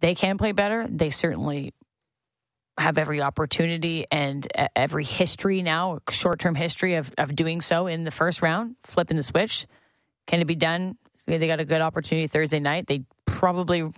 [0.00, 0.86] They can play better.
[0.88, 1.72] They certainly
[2.78, 4.46] have every opportunity and
[4.76, 9.16] every history now, short term history of, of doing so in the first round, flipping
[9.16, 9.66] the switch.
[10.26, 10.98] Can it be done?
[11.26, 12.86] They got a good opportunity Thursday night.
[12.86, 13.90] They probably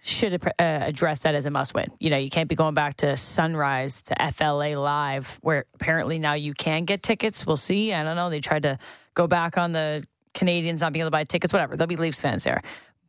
[0.00, 1.90] should uh, address that as a must win.
[1.98, 6.34] You know, you can't be going back to Sunrise to FLA Live, where apparently now
[6.34, 7.46] you can get tickets.
[7.46, 7.92] We'll see.
[7.92, 8.30] I don't know.
[8.30, 8.78] They tried to
[9.14, 11.76] go back on the Canadians not being able to buy tickets, whatever.
[11.76, 12.62] There'll be Leafs fans there.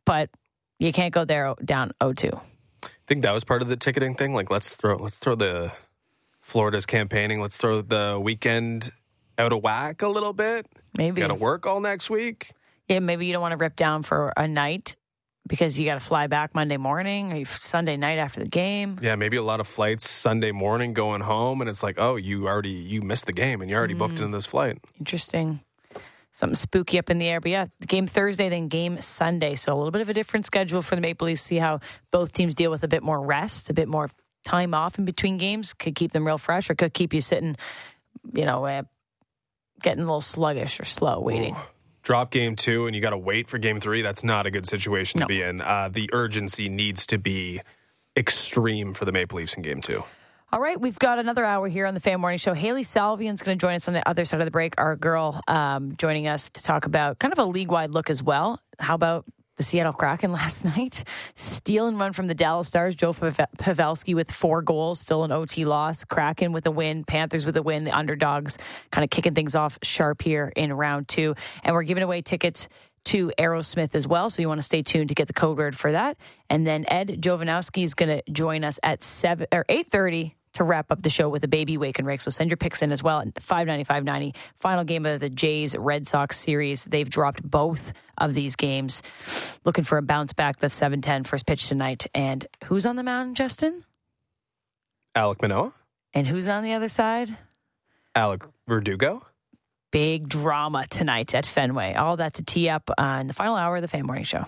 [0.04, 0.30] But
[0.78, 2.40] you can't go there down 0-2.
[2.84, 4.34] I think that was part of the ticketing thing.
[4.34, 5.72] Like, let's throw let's throw the
[6.40, 7.40] Florida's campaigning.
[7.40, 8.92] Let's throw the weekend
[9.38, 10.66] out of whack a little bit.
[10.96, 12.52] Maybe got to work all next week.
[12.88, 14.96] Yeah, maybe you don't want to rip down for a night
[15.50, 18.96] because you got to fly back Monday morning or Sunday night after the game.
[19.02, 22.46] Yeah, maybe a lot of flights Sunday morning going home, and it's like, oh, you
[22.46, 23.98] already you missed the game, and you already mm.
[23.98, 24.78] booked into this flight.
[25.00, 25.60] Interesting.
[26.32, 29.56] Something spooky up in the air, but yeah, game Thursday, then game Sunday.
[29.56, 31.42] So a little bit of a different schedule for the Maple Leafs.
[31.42, 31.80] See how
[32.12, 34.08] both teams deal with a bit more rest, a bit more
[34.44, 35.74] time off in between games.
[35.74, 37.56] Could keep them real fresh, or could keep you sitting,
[38.32, 38.82] you know, uh,
[39.82, 41.56] getting a little sluggish or slow waiting.
[41.56, 41.79] Ooh
[42.10, 44.66] drop game two and you got to wait for game three, that's not a good
[44.66, 45.26] situation no.
[45.26, 45.60] to be in.
[45.60, 47.60] Uh, the urgency needs to be
[48.16, 50.02] extreme for the Maple Leafs in game two.
[50.52, 52.52] All right, we've got another hour here on the Fan Morning Show.
[52.52, 54.74] Hailey Salvian's going to join us on the other side of the break.
[54.76, 58.24] Our girl um, joining us to talk about kind of a league wide look as
[58.24, 58.60] well.
[58.80, 59.24] How about
[59.60, 61.04] the Seattle Kraken last night.
[61.34, 62.96] Steal and run from the Dallas Stars.
[62.96, 66.02] Joe Pavelski with four goals, still an OT loss.
[66.04, 67.04] Kraken with a win.
[67.04, 67.84] Panthers with a win.
[67.84, 68.56] The underdogs
[68.90, 71.34] kind of kicking things off sharp here in round two.
[71.62, 72.68] And we're giving away tickets
[73.04, 74.30] to Aerosmith as well.
[74.30, 76.16] So you want to stay tuned to get the code word for that.
[76.48, 80.64] And then Ed Jovanovski is going to join us at seven or eight thirty to
[80.64, 82.20] wrap up the show with a baby wake and rake.
[82.20, 84.34] So send your picks in as well at five ninety five ninety.
[84.58, 86.84] Final game of the Jays Red Sox series.
[86.84, 89.02] They've dropped both of these games.
[89.64, 90.58] Looking for a bounce back.
[90.58, 92.06] That's 7-10 first pitch tonight.
[92.14, 93.84] And who's on the mound, Justin?
[95.16, 95.72] Alek Manoah.
[96.12, 97.36] And who's on the other side?
[98.14, 99.24] Alec Verdugo.
[99.90, 101.94] Big drama tonight at Fenway.
[101.94, 104.46] All that to tee up uh, in the final hour of the Fan Morning Show.